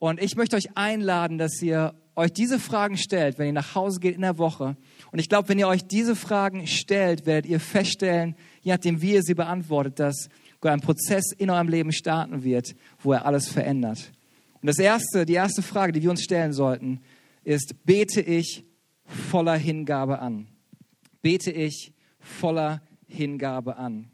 Und 0.00 0.20
ich 0.20 0.34
möchte 0.34 0.56
euch 0.56 0.76
einladen, 0.76 1.38
dass 1.38 1.62
ihr 1.62 1.94
euch 2.16 2.32
diese 2.32 2.58
Fragen 2.58 2.96
stellt, 2.96 3.38
wenn 3.38 3.46
ihr 3.46 3.52
nach 3.52 3.76
Hause 3.76 4.00
geht 4.00 4.16
in 4.16 4.22
der 4.22 4.38
Woche. 4.38 4.76
Und 5.12 5.20
ich 5.20 5.28
glaube, 5.28 5.50
wenn 5.50 5.60
ihr 5.60 5.68
euch 5.68 5.84
diese 5.84 6.16
Fragen 6.16 6.66
stellt, 6.66 7.24
werdet 7.24 7.48
ihr 7.48 7.60
feststellen, 7.60 8.34
je 8.62 8.72
nachdem, 8.72 9.00
wie 9.00 9.12
ihr 9.12 9.22
sie 9.22 9.34
beantwortet, 9.34 10.00
dass 10.00 10.28
einen 10.60 10.80
Prozess 10.80 11.30
in 11.30 11.50
eurem 11.50 11.68
Leben 11.68 11.92
starten 11.92 12.42
wird, 12.42 12.74
wo 12.98 13.12
er 13.12 13.26
alles 13.26 13.48
verändert. 13.48 14.10
Und 14.60 14.66
das 14.66 14.78
erste, 14.78 15.24
die 15.24 15.34
erste 15.34 15.62
Frage, 15.62 15.92
die 15.92 16.02
wir 16.02 16.10
uns 16.10 16.22
stellen 16.22 16.52
sollten, 16.52 17.00
ist, 17.44 17.84
bete 17.84 18.20
ich 18.20 18.64
voller 19.04 19.56
Hingabe 19.56 20.18
an? 20.18 20.48
bete 21.22 21.50
ich 21.50 21.92
voller 22.20 22.82
Hingabe 23.06 23.76
an. 23.76 24.10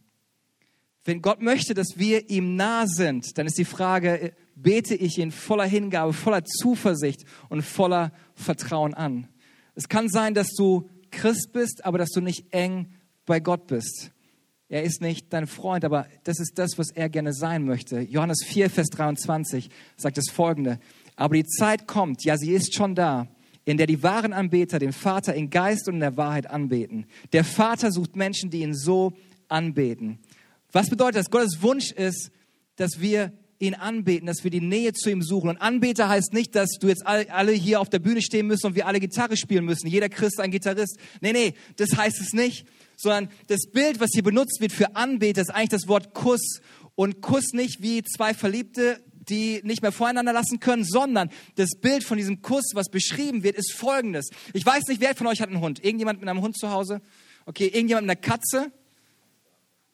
Wenn 1.04 1.20
Gott 1.20 1.42
möchte, 1.42 1.74
dass 1.74 1.98
wir 1.98 2.30
ihm 2.30 2.56
nah 2.56 2.86
sind, 2.86 3.36
dann 3.36 3.46
ist 3.46 3.58
die 3.58 3.66
Frage, 3.66 4.32
bete 4.54 4.94
ich 4.94 5.18
ihn 5.18 5.30
voller 5.30 5.66
Hingabe, 5.66 6.12
voller 6.12 6.44
Zuversicht 6.44 7.24
und 7.50 7.62
voller 7.62 8.12
Vertrauen 8.34 8.94
an. 8.94 9.28
Es 9.74 9.88
kann 9.88 10.08
sein, 10.08 10.34
dass 10.34 10.48
du 10.56 10.88
Christ 11.10 11.52
bist, 11.52 11.84
aber 11.84 11.98
dass 11.98 12.10
du 12.10 12.20
nicht 12.20 12.52
eng 12.52 12.88
bei 13.26 13.40
Gott 13.40 13.66
bist. 13.66 14.12
Er 14.74 14.82
ist 14.82 15.00
nicht 15.00 15.32
dein 15.32 15.46
Freund, 15.46 15.84
aber 15.84 16.08
das 16.24 16.40
ist 16.40 16.58
das, 16.58 16.78
was 16.78 16.90
er 16.90 17.08
gerne 17.08 17.32
sein 17.32 17.64
möchte. 17.64 18.00
Johannes 18.00 18.42
4, 18.44 18.68
Vers 18.68 18.88
23 18.88 19.70
sagt 19.96 20.18
das 20.18 20.28
folgende. 20.32 20.80
Aber 21.14 21.36
die 21.36 21.44
Zeit 21.44 21.86
kommt, 21.86 22.24
ja, 22.24 22.36
sie 22.36 22.50
ist 22.50 22.74
schon 22.74 22.96
da, 22.96 23.28
in 23.64 23.76
der 23.76 23.86
die 23.86 24.02
wahren 24.02 24.32
Anbeter 24.32 24.80
den 24.80 24.92
Vater 24.92 25.32
in 25.32 25.48
Geist 25.48 25.86
und 25.86 25.94
in 25.94 26.00
der 26.00 26.16
Wahrheit 26.16 26.50
anbeten. 26.50 27.06
Der 27.32 27.44
Vater 27.44 27.92
sucht 27.92 28.16
Menschen, 28.16 28.50
die 28.50 28.62
ihn 28.62 28.74
so 28.74 29.12
anbeten. 29.46 30.18
Was 30.72 30.90
bedeutet 30.90 31.20
das? 31.20 31.30
Gottes 31.30 31.62
Wunsch 31.62 31.92
ist, 31.92 32.32
dass 32.74 32.98
wir 32.98 33.30
ihn 33.60 33.74
anbeten, 33.74 34.26
dass 34.26 34.42
wir 34.42 34.50
die 34.50 34.60
Nähe 34.60 34.92
zu 34.92 35.08
ihm 35.08 35.22
suchen. 35.22 35.50
Und 35.50 35.58
Anbeter 35.58 36.08
heißt 36.08 36.32
nicht, 36.32 36.56
dass 36.56 36.78
du 36.80 36.88
jetzt 36.88 37.06
alle 37.06 37.52
hier 37.52 37.80
auf 37.80 37.90
der 37.90 38.00
Bühne 38.00 38.22
stehen 38.22 38.48
müssen 38.48 38.66
und 38.66 38.74
wir 38.74 38.88
alle 38.88 38.98
Gitarre 38.98 39.36
spielen 39.36 39.66
müssen. 39.66 39.86
Jeder 39.86 40.08
Christ 40.08 40.40
ein 40.40 40.50
Gitarrist. 40.50 40.98
Nee, 41.20 41.32
nee, 41.32 41.54
das 41.76 41.96
heißt 41.96 42.20
es 42.20 42.32
nicht. 42.32 42.66
Sondern 42.96 43.28
das 43.48 43.66
Bild, 43.72 44.00
was 44.00 44.10
hier 44.12 44.22
benutzt 44.22 44.60
wird 44.60 44.72
für 44.72 44.96
Anbeter, 44.96 45.42
ist 45.42 45.50
eigentlich 45.50 45.70
das 45.70 45.88
Wort 45.88 46.14
Kuss. 46.14 46.60
Und 46.94 47.20
Kuss 47.20 47.52
nicht 47.52 47.82
wie 47.82 48.02
zwei 48.02 48.34
Verliebte, 48.34 49.00
die 49.28 49.60
nicht 49.64 49.82
mehr 49.82 49.92
voreinander 49.92 50.32
lassen 50.32 50.60
können, 50.60 50.84
sondern 50.84 51.30
das 51.56 51.70
Bild 51.80 52.04
von 52.04 52.18
diesem 52.18 52.42
Kuss, 52.42 52.72
was 52.74 52.88
beschrieben 52.88 53.42
wird, 53.42 53.56
ist 53.56 53.72
folgendes. 53.72 54.30
Ich 54.52 54.64
weiß 54.64 54.84
nicht, 54.88 55.00
wer 55.00 55.14
von 55.14 55.26
euch 55.26 55.40
hat 55.40 55.48
einen 55.48 55.60
Hund? 55.60 55.82
Irgendjemand 55.84 56.20
mit 56.20 56.28
einem 56.28 56.42
Hund 56.42 56.56
zu 56.56 56.70
Hause? 56.70 57.00
Okay, 57.46 57.66
irgendjemand 57.66 58.06
mit 58.06 58.16
einer 58.16 58.36
Katze? 58.36 58.72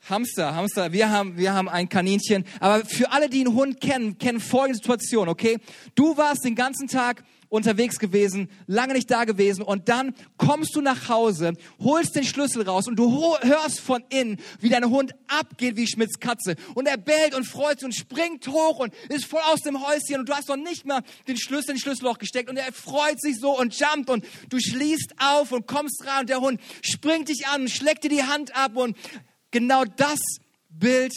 Hamster, 0.09 0.55
Hamster, 0.55 0.93
wir 0.93 1.11
haben, 1.11 1.37
wir 1.37 1.53
haben 1.53 1.69
ein 1.69 1.89
Kaninchen. 1.89 2.45
Aber 2.59 2.85
für 2.85 3.13
alle, 3.13 3.29
die 3.29 3.41
einen 3.41 3.55
Hund 3.55 3.81
kennen, 3.81 4.17
kennen 4.19 4.41
folgende 4.41 4.77
Situation, 4.77 5.29
okay? 5.29 5.59
Du 5.95 6.17
warst 6.17 6.45
den 6.45 6.55
ganzen 6.55 6.89
Tag 6.89 7.23
unterwegs 7.51 7.99
gewesen, 7.99 8.49
lange 8.67 8.95
nicht 8.95 9.11
da 9.11 9.25
gewesen. 9.25 9.63
Und 9.63 9.91
dann 9.91 10.15
kommst 10.39 10.75
du 10.75 10.81
nach 10.81 11.11
Hause, 11.11 11.53
holst 11.79 12.17
den 12.17 12.25
Schlüssel 12.25 12.63
raus 12.63 12.89
und 12.89 12.97
du 12.97 13.37
hörst 13.41 13.81
von 13.81 14.03
innen, 14.09 14.39
wie 14.61 14.71
dein 14.71 14.89
Hund 14.89 15.13
abgeht 15.29 15.77
wie 15.77 15.87
Schmidts 15.87 16.19
Katze. 16.19 16.57
Und 16.75 16.89
er 16.89 16.97
bellt 16.97 17.35
und 17.35 17.45
freut 17.45 17.81
sich 17.81 17.85
und 17.85 17.95
springt 17.95 18.49
hoch 18.49 18.79
und 18.79 18.95
ist 19.11 19.27
voll 19.27 19.43
aus 19.53 19.61
dem 19.61 19.87
Häuschen 19.87 20.21
und 20.21 20.29
du 20.29 20.33
hast 20.33 20.49
noch 20.49 20.57
nicht 20.57 20.87
mal 20.87 21.03
den 21.29 21.37
Schlüssel 21.37 21.73
in 21.73 21.77
den 21.77 21.83
Schlüsselloch 21.83 22.19
gesteckt. 22.19 22.49
Und 22.49 22.57
er 22.57 22.73
freut 22.73 23.21
sich 23.21 23.39
so 23.39 23.59
und 23.59 23.79
jumpt 23.79 24.09
und 24.09 24.25
du 24.49 24.59
schließt 24.59 25.17
auf 25.19 25.53
und 25.53 25.67
kommst 25.67 26.03
rein 26.07 26.21
und 26.21 26.31
der 26.31 26.41
Hund 26.41 26.59
springt 26.81 27.29
dich 27.29 27.47
an 27.49 27.63
und 27.63 27.71
schlägt 27.71 28.05
dir 28.05 28.11
die 28.11 28.23
Hand 28.23 28.57
ab. 28.57 28.77
Und 28.77 28.97
Genau 29.51 29.85
das 29.85 30.21
Bild 30.69 31.13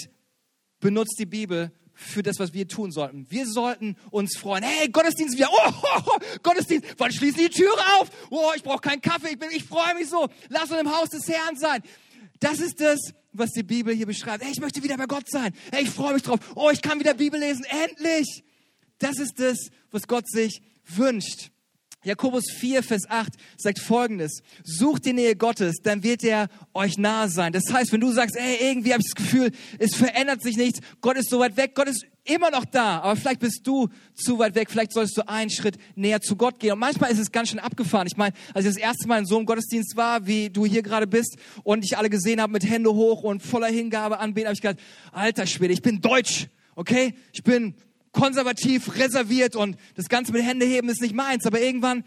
benutzt 0.80 1.18
die 1.20 1.26
Bibel 1.26 1.72
für 2.04 2.24
das, 2.24 2.40
was 2.40 2.54
wir 2.54 2.68
tun 2.68 2.92
sollten. 2.92 3.26
Wir 3.30 3.48
sollten 3.48 3.96
uns 4.12 4.38
freuen. 4.38 4.64
Hey, 4.64 4.90
Gottesdienst 4.90 5.38
wieder. 5.38 5.50
Oh, 5.52 5.72
oh, 5.72 6.02
oh 6.06 6.18
Gottesdienst. 6.44 6.96
Wann 6.98 7.12
schließen 7.12 7.40
die 7.40 7.50
Türe 7.50 7.80
auf? 8.00 8.10
Oh, 8.30 8.52
ich 8.56 8.64
brauche 8.64 8.82
keinen 8.82 9.02
Kaffee. 9.02 9.30
Ich, 9.30 9.56
ich 9.56 9.64
freue 9.64 9.96
mich 9.96 10.10
so. 10.10 10.28
Lass 10.50 10.70
uns 10.70 10.82
im 10.82 10.92
Haus 10.92 11.10
des 11.10 11.28
Herrn 11.28 11.56
sein. 11.56 11.82
Das 12.40 12.60
ist 12.60 12.80
das, 12.82 13.00
was 13.32 13.52
die 13.52 13.64
Bibel 13.64 13.96
hier 13.96 14.06
beschreibt. 14.06 14.44
Hey, 14.44 14.52
ich 14.52 14.60
möchte 14.60 14.84
wieder 14.84 14.98
bei 14.98 15.06
Gott 15.06 15.30
sein. 15.30 15.54
Hey, 15.72 15.84
ich 15.84 15.90
freue 15.90 16.14
mich 16.14 16.24
drauf. 16.24 16.40
Oh, 16.56 16.70
ich 16.72 16.82
kann 16.82 17.00
wieder 17.00 17.14
Bibel 17.14 17.40
lesen. 17.40 17.66
Endlich. 17.66 18.44
Das 19.00 19.18
ist 19.18 19.40
das, 19.40 19.70
was 19.92 20.08
Gott 20.08 20.30
sich 20.30 20.62
wünscht. 20.86 21.53
Jakobus 22.04 22.46
4, 22.52 22.84
Vers 22.84 23.04
8 23.10 23.34
sagt 23.58 23.80
folgendes. 23.80 24.42
Sucht 24.64 25.06
die 25.06 25.14
Nähe 25.14 25.36
Gottes, 25.36 25.78
dann 25.82 26.04
wird 26.04 26.24
er 26.24 26.48
euch 26.74 26.98
nahe 26.98 27.30
sein. 27.30 27.54
Das 27.54 27.64
heißt, 27.72 27.92
wenn 27.92 28.02
du 28.02 28.12
sagst, 28.12 28.36
ey, 28.36 28.70
irgendwie 28.70 28.94
habe 28.94 29.02
ich 29.02 29.12
das 29.14 29.24
Gefühl, 29.24 29.52
es 29.80 29.96
verändert 29.96 30.42
sich 30.42 30.58
nichts, 30.58 30.80
Gott 31.02 31.18
ist 31.18 31.30
so 31.30 31.40
weit 31.40 31.58
weg, 31.58 31.76
Gott 31.76 31.88
ist 31.88 32.06
immer 32.26 32.52
noch 32.52 32.66
da, 32.66 33.00
aber 33.02 33.16
vielleicht 33.16 33.40
bist 33.40 33.62
du 33.64 33.90
zu 34.14 34.40
weit 34.40 34.56
weg, 34.56 34.70
vielleicht 34.70 34.94
solltest 34.94 35.18
du 35.18 35.28
einen 35.28 35.50
Schritt 35.50 35.78
näher 35.96 36.22
zu 36.22 36.36
Gott 36.36 36.60
gehen. 36.60 36.74
Und 36.74 36.80
manchmal 36.80 37.12
ist 37.12 37.20
es 37.20 37.32
ganz 37.32 37.50
schön 37.50 37.60
abgefahren. 37.60 38.08
Ich 38.08 38.18
meine, 38.18 38.34
als 38.54 38.66
ich 38.66 38.74
das 38.74 38.82
erste 38.82 39.08
Mal 39.08 39.20
in 39.20 39.26
so 39.26 39.38
einem 39.38 39.46
Gottesdienst 39.46 39.96
war, 39.96 40.26
wie 40.26 40.50
du 40.50 40.66
hier 40.66 40.84
gerade 40.84 41.08
bist, 41.08 41.38
und 41.64 41.84
ich 41.84 41.98
alle 41.98 42.10
gesehen 42.10 42.42
habe 42.42 42.54
mit 42.54 42.70
Hände 42.70 42.94
hoch 42.94 43.24
und 43.24 43.42
voller 43.42 43.68
Hingabe 43.68 44.20
anbeten, 44.20 44.48
habe 44.48 44.56
ich 44.56 44.62
gedacht, 44.62 44.80
alter 45.12 45.46
Schwede, 45.46 45.74
ich 45.74 45.82
bin 45.82 46.02
deutsch, 46.02 46.48
okay? 46.76 47.14
Ich 47.34 47.44
bin 47.44 47.76
konservativ, 48.14 48.96
reserviert 48.96 49.56
und 49.56 49.76
das 49.96 50.08
Ganze 50.08 50.32
mit 50.32 50.44
Hände 50.44 50.66
heben 50.66 50.88
ist 50.88 51.02
nicht 51.02 51.14
meins. 51.14 51.46
Aber 51.46 51.60
irgendwann 51.60 52.06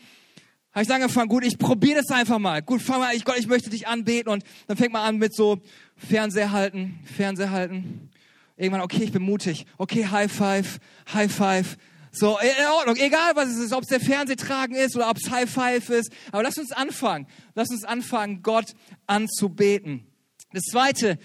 habe 0.73 0.85
ich 0.85 0.90
angefangen, 0.90 1.29
gut, 1.29 1.45
ich 1.45 1.59
probiere 1.59 2.03
das 2.03 2.11
einfach 2.11 2.38
mal. 2.38 2.62
Gut, 2.62 2.81
fang 2.81 3.01
mal, 3.01 3.14
ich, 3.14 3.25
Gott, 3.25 3.38
ich 3.38 3.47
möchte 3.47 3.71
dich 3.71 3.88
anbeten 3.88 4.31
und 4.31 4.45
dann 4.66 4.77
fängt 4.77 4.92
man 4.92 5.03
an 5.03 5.19
mit 5.19 5.35
so 5.35 5.59
Fernseher 5.97 6.53
halten, 6.53 7.01
Fernseher 7.05 7.51
halten. 7.51 8.11
Irgendwann, 8.57 8.83
okay, 8.83 9.03
ich 9.03 9.12
bin 9.12 9.23
mutig. 9.23 9.66
Okay, 9.77 10.07
High 10.07 10.33
Five, 10.33 10.79
High 11.12 11.33
Five. 11.33 11.77
So, 12.12 12.38
in 12.38 12.66
Ordnung, 12.79 12.97
egal 12.97 13.33
was 13.35 13.51
es 13.51 13.59
ist, 13.59 13.73
ob 13.75 13.83
es 13.83 13.88
der 13.88 14.01
Fernsehtragen 14.01 14.75
ist 14.75 14.97
oder 14.97 15.11
ob 15.11 15.19
es 15.19 15.31
High 15.31 15.51
Five 15.51 15.90
ist. 15.90 16.11
Aber 16.33 16.42
lass 16.42 16.57
uns 16.57 16.73
anfangen. 16.73 17.27
Lass 17.55 17.69
uns 17.71 17.85
anfangen, 17.85 18.42
Gott 18.42 18.75
anzubeten. 19.07 20.07
Das 20.53 20.64
zweite, 20.64 21.19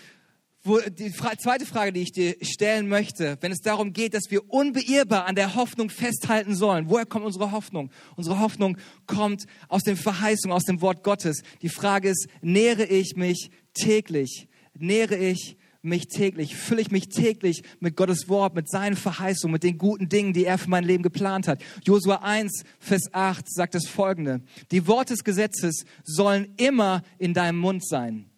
wo 0.64 0.80
die 0.80 1.10
Fra 1.10 1.38
zweite 1.38 1.66
Frage, 1.66 1.92
die 1.92 2.02
ich 2.02 2.12
dir 2.12 2.36
stellen 2.42 2.88
möchte, 2.88 3.38
wenn 3.42 3.52
es 3.52 3.62
darum 3.62 3.94
geht, 3.94 4.14
dass 4.14 4.30
wir 4.30 4.50
unbeirrbar 4.50 5.26
an 5.26 5.36
der 5.36 5.56
Hoffnung 5.56 5.90
festhalten 5.90 6.56
sollen. 6.56 6.90
Woher 6.90 7.06
kommt 7.06 7.26
unsere 7.26 7.52
Hoffnung? 7.52 7.90
Unsere 8.16 8.40
Hoffnung 8.40 8.78
kommt 9.08 9.46
aus 9.70 9.84
den 9.84 9.98
Verheißungen, 9.98 10.56
aus 10.56 10.66
dem 10.66 10.82
Wort 10.82 11.04
Gottes. 11.04 11.42
Die 11.62 11.70
Frage 11.70 12.10
ist, 12.10 12.28
nähere 12.42 12.86
ich 12.86 13.16
mich 13.16 13.50
täglich? 13.74 14.48
Nähere 14.78 15.18
ich 15.18 15.58
mich 15.82 16.08
täglich? 16.08 16.56
Fülle 16.56 16.82
ich 16.82 16.92
mich 16.92 17.10
täglich 17.10 17.64
mit 17.80 17.96
Gottes 17.96 18.30
Wort, 18.30 18.54
mit 18.54 18.70
seinen 18.70 18.96
Verheißungen, 18.96 19.54
mit 19.54 19.64
den 19.64 19.80
guten 19.80 20.10
Dingen, 20.10 20.34
die 20.34 20.46
er 20.46 20.60
für 20.60 20.70
mein 20.70 20.84
Leben 20.84 21.02
geplant 21.02 21.48
hat? 21.48 21.64
Josua 21.84 22.18
1, 22.18 22.64
Vers 22.80 23.10
8 23.14 23.52
sagt 23.52 23.74
das 23.74 23.88
folgende. 23.88 24.42
Die 24.70 24.86
Worte 24.86 25.14
des 25.14 25.24
Gesetzes 25.24 25.86
sollen 26.04 26.54
immer 26.58 27.02
in 27.18 27.34
deinem 27.34 27.58
Mund 27.58 27.84
sein 27.84 28.31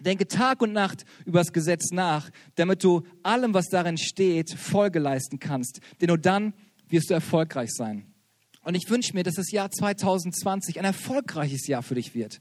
Denke 0.00 0.26
Tag 0.26 0.62
und 0.62 0.72
Nacht 0.72 1.04
über 1.24 1.38
das 1.38 1.52
Gesetz 1.52 1.90
nach, 1.92 2.30
damit 2.54 2.82
du 2.82 3.02
allem, 3.22 3.54
was 3.54 3.66
darin 3.68 3.98
steht, 3.98 4.50
Folge 4.50 4.98
leisten 4.98 5.38
kannst. 5.38 5.80
Denn 6.00 6.08
nur 6.08 6.18
dann 6.18 6.54
wirst 6.88 7.10
du 7.10 7.14
erfolgreich 7.14 7.70
sein. 7.72 8.06
Und 8.62 8.74
ich 8.74 8.88
wünsche 8.90 9.14
mir, 9.14 9.22
dass 9.22 9.34
das 9.34 9.50
Jahr 9.50 9.70
2020 9.70 10.78
ein 10.78 10.84
erfolgreiches 10.84 11.66
Jahr 11.66 11.82
für 11.82 11.94
dich 11.94 12.14
wird. 12.14 12.40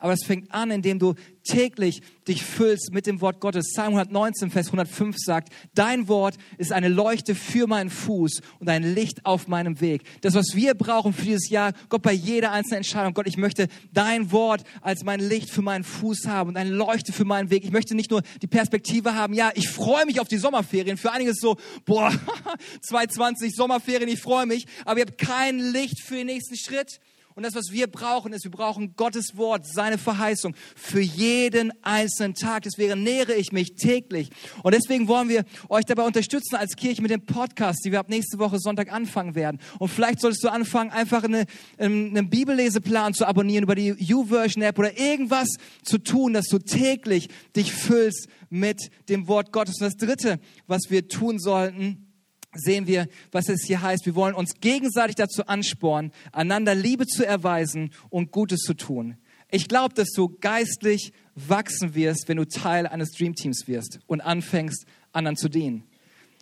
Aber 0.00 0.12
es 0.12 0.24
fängt 0.24 0.52
an, 0.52 0.70
indem 0.70 0.98
du 0.98 1.14
täglich 1.44 2.02
dich 2.26 2.44
füllst 2.44 2.92
mit 2.92 3.06
dem 3.06 3.20
Wort 3.20 3.40
Gottes. 3.40 3.72
Psalm 3.72 3.94
119, 3.94 4.50
Vers 4.50 4.66
105 4.68 5.16
sagt, 5.18 5.52
dein 5.74 6.08
Wort 6.08 6.36
ist 6.58 6.72
eine 6.72 6.88
Leuchte 6.88 7.34
für 7.34 7.66
meinen 7.66 7.90
Fuß 7.90 8.40
und 8.58 8.68
ein 8.68 8.82
Licht 8.82 9.26
auf 9.26 9.48
meinem 9.48 9.80
Weg. 9.80 10.02
Das, 10.22 10.34
was 10.34 10.54
wir 10.54 10.74
brauchen 10.74 11.12
für 11.12 11.24
dieses 11.24 11.48
Jahr, 11.50 11.72
Gott, 11.88 12.02
bei 12.02 12.12
jeder 12.12 12.52
einzelnen 12.52 12.78
Entscheidung, 12.78 13.14
Gott, 13.14 13.26
ich 13.26 13.36
möchte 13.36 13.68
dein 13.92 14.32
Wort 14.32 14.64
als 14.80 15.04
mein 15.04 15.20
Licht 15.20 15.50
für 15.50 15.62
meinen 15.62 15.84
Fuß 15.84 16.26
haben 16.26 16.50
und 16.50 16.56
eine 16.56 16.70
Leuchte 16.70 17.12
für 17.12 17.24
meinen 17.24 17.50
Weg. 17.50 17.64
Ich 17.64 17.72
möchte 17.72 17.94
nicht 17.94 18.10
nur 18.10 18.22
die 18.42 18.46
Perspektive 18.46 19.14
haben, 19.14 19.34
ja, 19.34 19.50
ich 19.54 19.68
freue 19.68 20.06
mich 20.06 20.20
auf 20.20 20.28
die 20.28 20.38
Sommerferien. 20.38 20.96
Für 20.96 21.12
einige 21.12 21.30
ist 21.30 21.40
so, 21.40 21.56
boah, 21.84 22.12
2020 22.82 23.54
Sommerferien, 23.54 24.08
ich 24.08 24.20
freue 24.20 24.46
mich, 24.46 24.66
aber 24.84 25.00
ihr 25.00 25.06
habt 25.06 25.18
kein 25.18 25.58
Licht 25.58 26.00
für 26.00 26.14
den 26.14 26.26
nächsten 26.26 26.56
Schritt. 26.56 27.00
Und 27.34 27.44
das, 27.44 27.54
was 27.54 27.70
wir 27.70 27.86
brauchen, 27.86 28.32
ist, 28.32 28.44
wir 28.44 28.50
brauchen 28.50 28.94
Gottes 28.96 29.36
Wort, 29.36 29.66
seine 29.66 29.98
Verheißung 29.98 30.54
für 30.74 31.00
jeden 31.00 31.72
einzelnen 31.82 32.34
Tag. 32.34 32.64
Deswegen 32.64 33.02
nähere 33.02 33.34
ich 33.34 33.52
mich 33.52 33.74
täglich. 33.74 34.30
Und 34.62 34.74
deswegen 34.74 35.08
wollen 35.08 35.28
wir 35.28 35.44
euch 35.68 35.84
dabei 35.84 36.02
unterstützen 36.02 36.56
als 36.56 36.76
Kirche 36.76 37.02
mit 37.02 37.10
dem 37.10 37.24
Podcast, 37.24 37.84
die 37.84 37.92
wir 37.92 38.00
ab 38.00 38.08
nächste 38.08 38.38
Woche 38.38 38.58
Sonntag 38.58 38.92
anfangen 38.92 39.34
werden. 39.34 39.60
Und 39.78 39.88
vielleicht 39.88 40.20
solltest 40.20 40.42
du 40.42 40.48
anfangen, 40.48 40.90
einfach 40.90 41.22
eine, 41.22 41.46
einen 41.78 42.28
Bibelleseplan 42.28 43.14
zu 43.14 43.26
abonnieren 43.26 43.64
über 43.64 43.74
die 43.74 43.94
YouVersion 43.96 44.62
App 44.62 44.78
oder 44.78 44.98
irgendwas 44.98 45.48
zu 45.82 45.98
tun, 45.98 46.32
dass 46.32 46.46
du 46.46 46.58
täglich 46.58 47.28
dich 47.56 47.72
füllst 47.72 48.28
mit 48.48 48.90
dem 49.08 49.28
Wort 49.28 49.52
Gottes. 49.52 49.80
Und 49.80 49.86
das 49.86 49.96
dritte, 49.96 50.40
was 50.66 50.90
wir 50.90 51.08
tun 51.08 51.38
sollten, 51.38 52.09
sehen 52.54 52.86
wir, 52.86 53.08
was 53.32 53.48
es 53.48 53.64
hier 53.64 53.82
heißt. 53.82 54.06
Wir 54.06 54.14
wollen 54.14 54.34
uns 54.34 54.54
gegenseitig 54.60 55.16
dazu 55.16 55.46
anspornen, 55.46 56.12
einander 56.32 56.74
Liebe 56.74 57.06
zu 57.06 57.26
erweisen 57.26 57.90
und 58.08 58.32
Gutes 58.32 58.60
zu 58.60 58.74
tun. 58.74 59.16
Ich 59.50 59.68
glaube, 59.68 59.94
dass 59.94 60.10
du 60.10 60.36
geistlich 60.40 61.12
wachsen 61.34 61.94
wirst, 61.94 62.28
wenn 62.28 62.36
du 62.36 62.46
Teil 62.46 62.86
eines 62.86 63.10
Dreamteams 63.12 63.66
wirst 63.66 64.00
und 64.06 64.20
anfängst, 64.20 64.86
anderen 65.12 65.36
zu 65.36 65.48
dienen. 65.48 65.84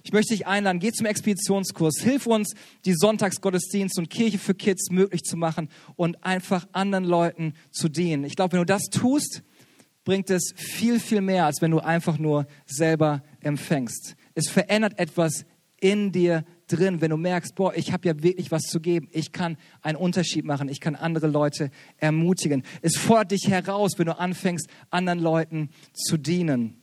Ich 0.05 0.13
möchte 0.13 0.35
dich 0.35 0.47
einladen, 0.47 0.79
geh 0.79 0.93
zum 0.93 1.07
Expeditionskurs, 1.07 1.99
hilf 1.99 2.27
uns, 2.27 2.55
die 2.85 2.95
Sonntagsgottesdienst 2.95 3.99
und 3.99 4.11
Kirche 4.11 4.39
für 4.39 4.55
Kids 4.55 4.91
möglich 4.91 5.23
zu 5.23 5.37
machen 5.37 5.69
und 5.97 6.25
einfach 6.25 6.67
anderen 6.73 7.05
Leuten 7.05 7.55
zu 7.71 7.89
dienen. 7.89 8.25
Ich 8.25 8.37
glaube, 8.37 8.53
wenn 8.53 8.61
du 8.61 8.67
das 8.67 8.85
tust, 8.85 9.43
bringt 10.05 10.31
es 10.31 10.55
viel, 10.57 11.01
viel 11.01 11.21
mehr, 11.21 11.45
als 11.45 11.61
wenn 11.61 11.71
du 11.71 11.81
einfach 11.81 12.19
nur 12.19 12.47
selber 12.65 13.23
empfängst. 13.41 14.17
Es 14.35 14.49
verändert 14.49 14.99
etwas 14.99 15.45
in 15.81 16.13
dir 16.13 16.45
drin, 16.67 17.01
wenn 17.01 17.11
du 17.11 17.17
merkst, 17.17 17.55
boah, 17.55 17.75
ich 17.75 17.93
habe 17.93 18.09
ja 18.09 18.23
wirklich 18.23 18.51
was 18.51 18.65
zu 18.65 18.81
geben. 18.81 19.09
Ich 19.13 19.33
kann 19.33 19.57
einen 19.81 19.97
Unterschied 19.97 20.45
machen. 20.45 20.69
Ich 20.69 20.81
kann 20.81 20.95
andere 20.95 21.27
Leute 21.27 21.71
ermutigen. 21.97 22.63
Es 22.83 22.97
fordert 22.97 23.33
dich 23.33 23.49
heraus, 23.49 23.93
wenn 23.99 24.07
du 24.07 24.19
anfängst, 24.19 24.69
anderen 24.91 25.21
Leuten 25.21 25.71
zu 25.93 26.17
dienen. 26.17 26.83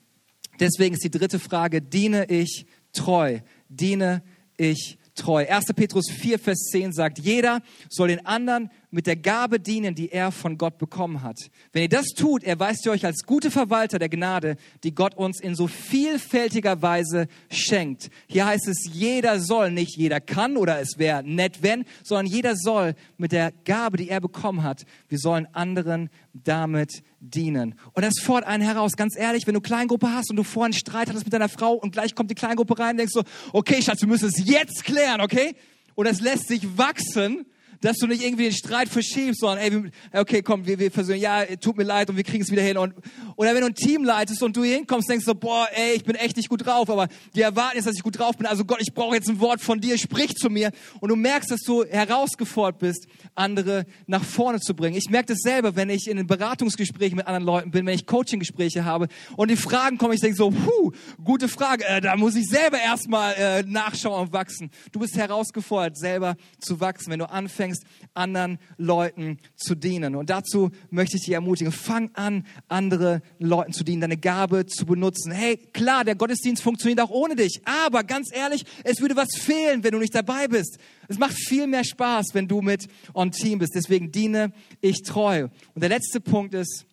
Deswegen 0.60 0.95
ist 0.95 1.03
die 1.03 1.12
dritte 1.12 1.39
Frage, 1.39 1.81
diene 1.81 2.25
ich 2.29 2.65
treu? 2.93 3.39
Diene 3.69 4.23
ich 4.58 4.97
treu? 5.15 5.45
1. 5.47 5.65
Petrus 5.75 6.10
4, 6.10 6.39
Vers 6.39 6.60
10 6.71 6.93
sagt, 6.93 7.19
jeder 7.19 7.62
soll 7.89 8.08
den 8.08 8.25
anderen 8.25 8.69
mit 8.91 9.08
der 9.08 9.15
Gabe 9.15 9.60
dienen, 9.60 9.95
die 9.95 10.12
er 10.12 10.32
von 10.32 10.58
Gott 10.58 10.78
bekommen 10.78 11.21
hat. 11.21 11.38
Wenn 11.74 11.84
ihr 11.84 11.89
das 11.89 12.08
tut, 12.08 12.43
erweist 12.43 12.86
ihr 12.86 12.91
euch 12.91 13.06
als 13.06 13.24
gute 13.26 13.52
Verwalter 13.52 14.00
der 14.00 14.10
Gnade, 14.10 14.56
die 14.84 14.93
Gott 14.93 15.15
uns 15.15 15.39
in 15.39 15.56
so 15.56 15.67
vielfältiger 15.67 16.82
Weise 16.82 17.28
schenkt. 17.50 18.10
Hier 18.28 18.45
heißt 18.45 18.67
es, 18.67 18.89
jeder 18.91 19.39
soll, 19.39 19.71
nicht 19.71 19.98
jeder 19.98 20.19
kann 20.19 20.58
oder 20.58 20.80
es 20.80 20.98
wäre 20.98 21.24
nett, 21.24 21.62
wenn, 21.62 21.86
sondern 22.04 22.26
jeder 22.26 22.56
soll 22.56 22.95
mit 23.17 23.32
der 23.32 23.52
Gabe, 23.65 23.98
die 23.98 24.10
er 24.10 24.21
bekommen 24.21 24.63
hat, 24.63 24.86
wir 25.10 25.19
sollen 25.19 25.48
anderen 25.54 26.10
damit 26.34 27.04
dienen. 27.19 27.76
Und 27.93 28.04
das 28.04 28.19
fordert 28.21 28.50
einen 28.50 28.63
heraus. 28.63 28.93
Ganz 28.93 29.17
ehrlich, 29.17 29.48
wenn 29.48 29.54
du 29.54 29.62
Kleingruppe 29.62 30.12
hast 30.12 30.30
und 30.30 30.36
du 30.36 30.43
vorhin 30.43 30.74
Streit 30.74 31.10
hattest 31.10 31.26
mit 31.26 31.34
deiner 31.34 31.50
Frau 31.50 31.74
und 31.74 31.91
gleich 31.91 32.15
kommt 32.15 32.30
die 32.30 32.36
Kleingruppe 32.36 32.78
rein, 32.78 32.98
denkst 32.98 33.13
du, 33.13 33.24
okay, 33.54 33.82
Schatz, 33.82 34.02
wir 34.02 34.08
müssen 34.08 34.30
es 34.30 34.45
jetzt 34.45 34.84
klären, 34.84 35.21
okay? 35.21 35.56
Und 35.95 36.06
es 36.06 36.21
lässt 36.21 36.48
sich 36.48 36.78
wachsen 36.78 37.45
dass 37.82 37.98
du 37.98 38.08
nicht 38.08 38.24
irgendwie 38.24 38.44
den 38.44 38.54
Streit 38.54 38.90
verschiebst, 38.90 39.42
sondern, 39.42 39.92
ey, 40.12 40.20
okay, 40.20 40.42
komm, 40.42 40.66
wir, 40.66 40.80
wir 40.80 40.92
versöhnen, 40.92 41.22
ja, 41.22 41.46
tut 41.58 41.78
mir 41.78 41.84
leid 41.84 42.10
und 42.10 42.18
wir 42.18 42.24
kriegen 42.24 42.44
es 42.44 42.52
wieder 42.52 42.62
hin. 42.62 42.78
Und, 42.78 42.94
oder 43.36 43.54
wenn 43.54 43.62
du 43.62 43.68
ein 43.68 43.76
Team 43.76 44.04
leitest 44.04 44.44
und 44.44 44.56
du 44.56 44.64
hier 44.64 44.76
hinkommst, 44.76 45.10
denkst 45.10 45.26
du, 45.26 45.36
boah, 45.36 45.68
ey, 45.74 45.94
ich 45.96 46.04
bin 46.04 46.16
echt 46.16 46.38
nicht 46.38 46.50
gut 46.50 46.66
drauf, 46.66 46.90
aber 46.90 47.08
die 47.36 47.42
erwarten 47.42 47.78
jetzt, 47.78 47.88
dass 47.88 47.96
ich 47.96 48.04
gut 48.04 48.18
drauf 48.18 48.38
bin. 48.38 48.48
Also 48.48 48.66
Gott, 48.66 48.80
ich 48.82 48.94
brauche 48.94 49.16
jetzt 49.16 49.30
ein 49.30 49.40
Wort 49.40 49.62
von 49.62 49.80
dir, 49.80 49.98
sprich 49.98 50.36
zu 50.36 50.50
mir. 50.50 50.72
Und 51.00 51.10
du 51.10 51.16
merkst, 51.16 51.52
dass 51.52 51.62
du 51.62 51.84
herausgefordert 51.86 52.80
bist, 52.80 53.08
andere 53.36 53.86
nach 54.08 54.24
vorne 54.24 54.60
zu 54.60 54.76
bringen. 54.76 54.98
Ich 54.98 55.10
merke 55.10 55.34
das 55.34 55.40
selber, 55.40 55.76
wenn 55.76 55.90
ich 55.90 56.08
in 56.08 56.18
den 56.18 56.28
Beratungsgesprächen 56.28 57.18
mit 57.18 57.28
anderen 57.28 57.46
Leuten 57.46 57.72
bin, 57.72 57.86
wenn 57.86 57.96
ich 57.96 58.06
Coaching-Gespräche 58.06 58.86
habe 58.86 59.08
und 59.36 59.50
die 59.52 59.56
Fragen 59.56 59.98
kommen, 59.98 60.14
ich 60.14 60.22
denke 60.22 60.38
so, 60.38 60.52
puh, 60.52 60.92
gute 61.24 61.48
Frage, 61.48 61.86
äh, 61.86 62.02
da 62.02 62.16
muss 62.16 62.36
ich 62.36 62.48
selber 62.48 62.80
erstmal 62.80 63.34
äh, 63.36 63.64
nachschauen 63.64 64.28
und 64.28 64.34
wachsen. 64.34 64.72
Du 64.92 65.00
bist 65.00 65.18
herausgefordert, 65.18 65.98
selber 65.98 66.36
zu 66.60 66.80
wachsen, 66.80 67.12
wenn 67.12 67.20
du 67.20 67.30
anfängst, 67.30 67.64
anfängst, 67.65 67.84
anderen 68.13 68.60
Leuten 68.78 69.39
zu 69.56 69.75
dienen. 69.75 70.15
Und 70.15 70.30
dazu 70.30 70.71
möchte 70.89 71.17
ich 71.17 71.23
dich 71.23 71.34
ermutigen, 71.34 71.71
fang 71.71 72.10
an, 72.13 72.45
andere 72.67 73.21
Leuten 73.39 73.73
zu 73.73 73.84
dienen, 73.84 74.01
deine 74.01 74.17
Gabe 74.17 74.65
zu 74.65 74.86
benutzen. 74.86 75.32
Hey, 75.32 75.58
klar, 75.58 76.04
der 76.04 76.15
Gottesdienst 76.15 76.62
funktioniert 76.62 77.01
auch 77.01 77.10
ohne 77.10 77.36
dich, 77.36 77.62
aber 77.65 78.04
ganz 78.04 78.30
ehrlich, 78.34 78.65
es 78.84 79.01
würde 79.01 79.15
was 79.15 79.36
fehlen, 79.38 79.84
wenn 79.84 79.91
du 79.91 79.99
nicht 79.99 80.15
dabei 80.15 80.47
bist. 80.47 80.78
Es 81.08 81.17
macht 81.17 81.36
viel 81.36 81.67
mehr 81.67 81.84
Spaß, 81.84 82.28
wenn 82.34 82.47
du 82.47 82.62
mit 82.62 82.88
on 83.13 83.32
Team 83.32 83.60
bist. 83.60 83.75
Deswegen 83.75 84.12
diene 84.12 84.51
ich 84.82 85.01
treu. 85.04 85.47
Und 85.73 85.82
der 85.82 85.89
letzte 85.89 86.21
Punkt 86.21 86.54
ist, 86.54 86.86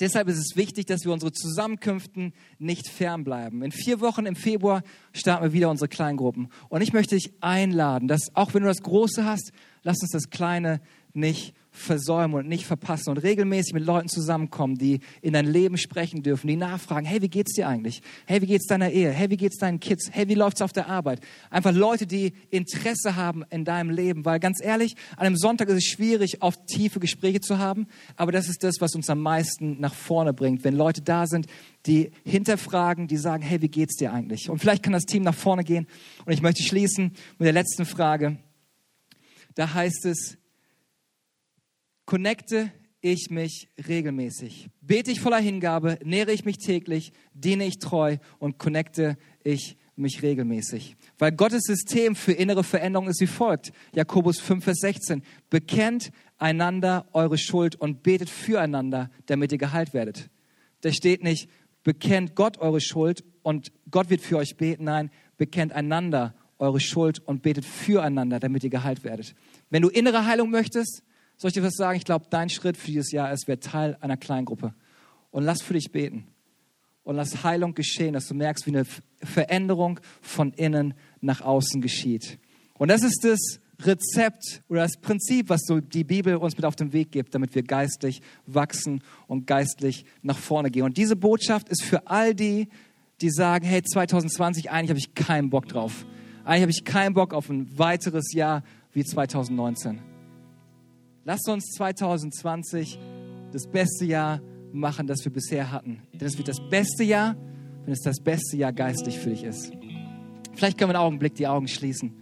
Deshalb 0.00 0.28
ist 0.28 0.38
es 0.38 0.56
wichtig, 0.56 0.86
dass 0.86 1.04
wir 1.04 1.12
unsere 1.12 1.30
Zusammenkünften 1.30 2.32
nicht 2.58 2.88
fernbleiben. 2.88 3.62
In 3.62 3.70
vier 3.70 4.00
Wochen 4.00 4.26
im 4.26 4.34
Februar 4.34 4.82
starten 5.12 5.44
wir 5.44 5.52
wieder 5.52 5.70
unsere 5.70 5.88
Kleingruppen. 5.88 6.48
Und 6.68 6.80
ich 6.80 6.92
möchte 6.92 7.14
dich 7.14 7.32
einladen, 7.40 8.08
dass 8.08 8.34
auch 8.34 8.54
wenn 8.54 8.62
du 8.62 8.68
das 8.68 8.82
Große 8.82 9.24
hast, 9.24 9.52
lass 9.84 10.00
uns 10.02 10.10
das 10.10 10.30
Kleine 10.30 10.80
nicht 11.12 11.54
versäumen 11.74 12.36
und 12.36 12.48
nicht 12.48 12.66
verpassen 12.66 13.10
und 13.10 13.18
regelmäßig 13.18 13.74
mit 13.74 13.84
Leuten 13.84 14.08
zusammenkommen, 14.08 14.76
die 14.76 15.00
in 15.22 15.32
dein 15.32 15.44
Leben 15.44 15.76
sprechen 15.76 16.22
dürfen, 16.22 16.46
die 16.46 16.54
nachfragen, 16.54 17.04
hey, 17.04 17.20
wie 17.20 17.28
geht's 17.28 17.54
dir 17.54 17.68
eigentlich? 17.68 18.00
Hey, 18.26 18.40
wie 18.40 18.46
geht's 18.46 18.66
deiner 18.66 18.90
Ehe? 18.90 19.10
Hey, 19.10 19.28
wie 19.28 19.36
geht's 19.36 19.58
deinen 19.58 19.80
Kids? 19.80 20.08
Hey, 20.12 20.28
wie 20.28 20.34
läuft's 20.34 20.62
auf 20.62 20.72
der 20.72 20.88
Arbeit? 20.88 21.20
Einfach 21.50 21.72
Leute, 21.72 22.06
die 22.06 22.32
Interesse 22.50 23.16
haben 23.16 23.44
in 23.50 23.64
deinem 23.64 23.90
Leben, 23.90 24.24
weil 24.24 24.38
ganz 24.38 24.62
ehrlich, 24.62 24.94
an 25.16 25.26
einem 25.26 25.36
Sonntag 25.36 25.68
ist 25.68 25.78
es 25.78 25.84
schwierig, 25.84 26.42
oft 26.42 26.64
tiefe 26.68 27.00
Gespräche 27.00 27.40
zu 27.40 27.58
haben, 27.58 27.88
aber 28.14 28.30
das 28.30 28.48
ist 28.48 28.62
das, 28.62 28.76
was 28.78 28.94
uns 28.94 29.10
am 29.10 29.20
meisten 29.20 29.80
nach 29.80 29.94
vorne 29.94 30.32
bringt, 30.32 30.62
wenn 30.62 30.76
Leute 30.76 31.02
da 31.02 31.26
sind, 31.26 31.46
die 31.86 32.12
hinterfragen, 32.24 33.08
die 33.08 33.16
sagen, 33.16 33.42
hey, 33.42 33.60
wie 33.60 33.68
geht's 33.68 33.96
dir 33.96 34.12
eigentlich? 34.12 34.48
Und 34.48 34.60
vielleicht 34.60 34.84
kann 34.84 34.92
das 34.92 35.06
Team 35.06 35.24
nach 35.24 35.34
vorne 35.34 35.64
gehen 35.64 35.88
und 36.24 36.32
ich 36.32 36.40
möchte 36.40 36.62
schließen 36.62 37.12
mit 37.38 37.46
der 37.46 37.52
letzten 37.52 37.84
Frage. 37.84 38.38
Da 39.56 39.74
heißt 39.74 40.06
es, 40.06 40.38
connecte 42.06 42.72
ich 43.00 43.28
mich 43.30 43.68
regelmäßig. 43.86 44.68
Bete 44.80 45.10
ich 45.10 45.20
voller 45.20 45.38
Hingabe, 45.38 45.98
nähere 46.04 46.32
ich 46.32 46.44
mich 46.44 46.56
täglich, 46.58 47.12
diene 47.34 47.66
ich 47.66 47.78
treu 47.78 48.16
und 48.38 48.58
connecte 48.58 49.18
ich 49.42 49.76
mich 49.96 50.22
regelmäßig. 50.22 50.96
Weil 51.18 51.32
Gottes 51.32 51.64
System 51.64 52.16
für 52.16 52.32
innere 52.32 52.64
Veränderung 52.64 53.08
ist 53.08 53.20
wie 53.20 53.26
folgt. 53.26 53.72
Jakobus 53.94 54.40
5, 54.40 54.64
Vers 54.64 54.78
16. 54.80 55.22
Bekennt 55.50 56.10
einander 56.38 57.06
eure 57.12 57.38
Schuld 57.38 57.76
und 57.76 58.02
betet 58.02 58.30
füreinander, 58.30 59.10
damit 59.26 59.52
ihr 59.52 59.58
geheilt 59.58 59.94
werdet. 59.94 60.30
Da 60.80 60.92
steht 60.92 61.22
nicht, 61.22 61.48
bekennt 61.82 62.34
Gott 62.34 62.58
eure 62.58 62.80
Schuld 62.80 63.22
und 63.42 63.70
Gott 63.90 64.10
wird 64.10 64.22
für 64.22 64.38
euch 64.38 64.56
beten. 64.56 64.84
Nein, 64.84 65.10
bekennt 65.36 65.72
einander 65.72 66.34
eure 66.58 66.80
Schuld 66.80 67.20
und 67.20 67.42
betet 67.42 67.64
füreinander, 67.64 68.40
damit 68.40 68.64
ihr 68.64 68.70
geheilt 68.70 69.04
werdet. 69.04 69.34
Wenn 69.70 69.82
du 69.82 69.88
innere 69.88 70.26
Heilung 70.26 70.50
möchtest, 70.50 71.02
soll 71.36 71.48
ich 71.48 71.54
dir 71.54 71.62
was 71.62 71.74
sagen? 71.74 71.96
Ich 71.96 72.04
glaube, 72.04 72.26
dein 72.30 72.48
Schritt 72.48 72.76
für 72.76 72.86
dieses 72.86 73.12
Jahr 73.12 73.32
ist, 73.32 73.48
wer 73.48 73.60
Teil 73.60 73.96
einer 74.00 74.16
Kleingruppe. 74.16 74.74
Und 75.30 75.44
lass 75.44 75.62
für 75.62 75.74
dich 75.74 75.90
beten. 75.90 76.26
Und 77.02 77.16
lass 77.16 77.44
Heilung 77.44 77.74
geschehen, 77.74 78.14
dass 78.14 78.28
du 78.28 78.34
merkst, 78.34 78.66
wie 78.66 78.70
eine 78.70 78.86
Veränderung 79.22 80.00
von 80.22 80.52
innen 80.52 80.94
nach 81.20 81.40
außen 81.42 81.80
geschieht. 81.80 82.38
Und 82.78 82.88
das 82.88 83.02
ist 83.02 83.24
das 83.24 83.60
Rezept 83.82 84.62
oder 84.68 84.82
das 84.82 84.96
Prinzip, 84.96 85.48
was 85.48 85.62
so 85.66 85.80
die 85.80 86.04
Bibel 86.04 86.36
uns 86.36 86.56
mit 86.56 86.64
auf 86.64 86.76
den 86.76 86.92
Weg 86.92 87.12
gibt, 87.12 87.34
damit 87.34 87.54
wir 87.54 87.62
geistlich 87.62 88.22
wachsen 88.46 89.02
und 89.26 89.46
geistlich 89.46 90.04
nach 90.22 90.38
vorne 90.38 90.70
gehen. 90.70 90.84
Und 90.84 90.96
diese 90.96 91.16
Botschaft 91.16 91.68
ist 91.68 91.82
für 91.82 92.06
all 92.06 92.34
die, 92.34 92.68
die 93.20 93.30
sagen, 93.30 93.66
hey, 93.66 93.82
2020, 93.82 94.70
eigentlich 94.70 94.90
habe 94.90 94.98
ich 94.98 95.14
keinen 95.14 95.50
Bock 95.50 95.66
drauf. 95.66 96.06
Eigentlich 96.44 96.62
habe 96.62 96.72
ich 96.72 96.84
keinen 96.84 97.14
Bock 97.14 97.32
auf 97.34 97.48
ein 97.48 97.78
weiteres 97.78 98.32
Jahr 98.32 98.62
wie 98.92 99.04
2019. 99.04 100.13
Lasst 101.26 101.48
uns 101.48 101.70
2020 101.76 102.98
das 103.50 103.66
beste 103.66 104.04
Jahr 104.04 104.42
machen, 104.72 105.06
das 105.06 105.24
wir 105.24 105.32
bisher 105.32 105.72
hatten. 105.72 106.02
Denn 106.12 106.28
es 106.28 106.36
wird 106.36 106.48
das 106.48 106.60
beste 106.68 107.02
Jahr, 107.02 107.34
wenn 107.84 107.94
es 107.94 108.00
das 108.00 108.20
beste 108.20 108.58
Jahr 108.58 108.74
geistlich 108.74 109.18
für 109.18 109.30
dich 109.30 109.42
ist. 109.42 109.72
Vielleicht 110.54 110.76
können 110.76 110.90
wir 110.90 110.96
einen 110.96 111.06
Augenblick 111.06 111.34
die 111.34 111.46
Augen 111.46 111.66
schließen. 111.66 112.12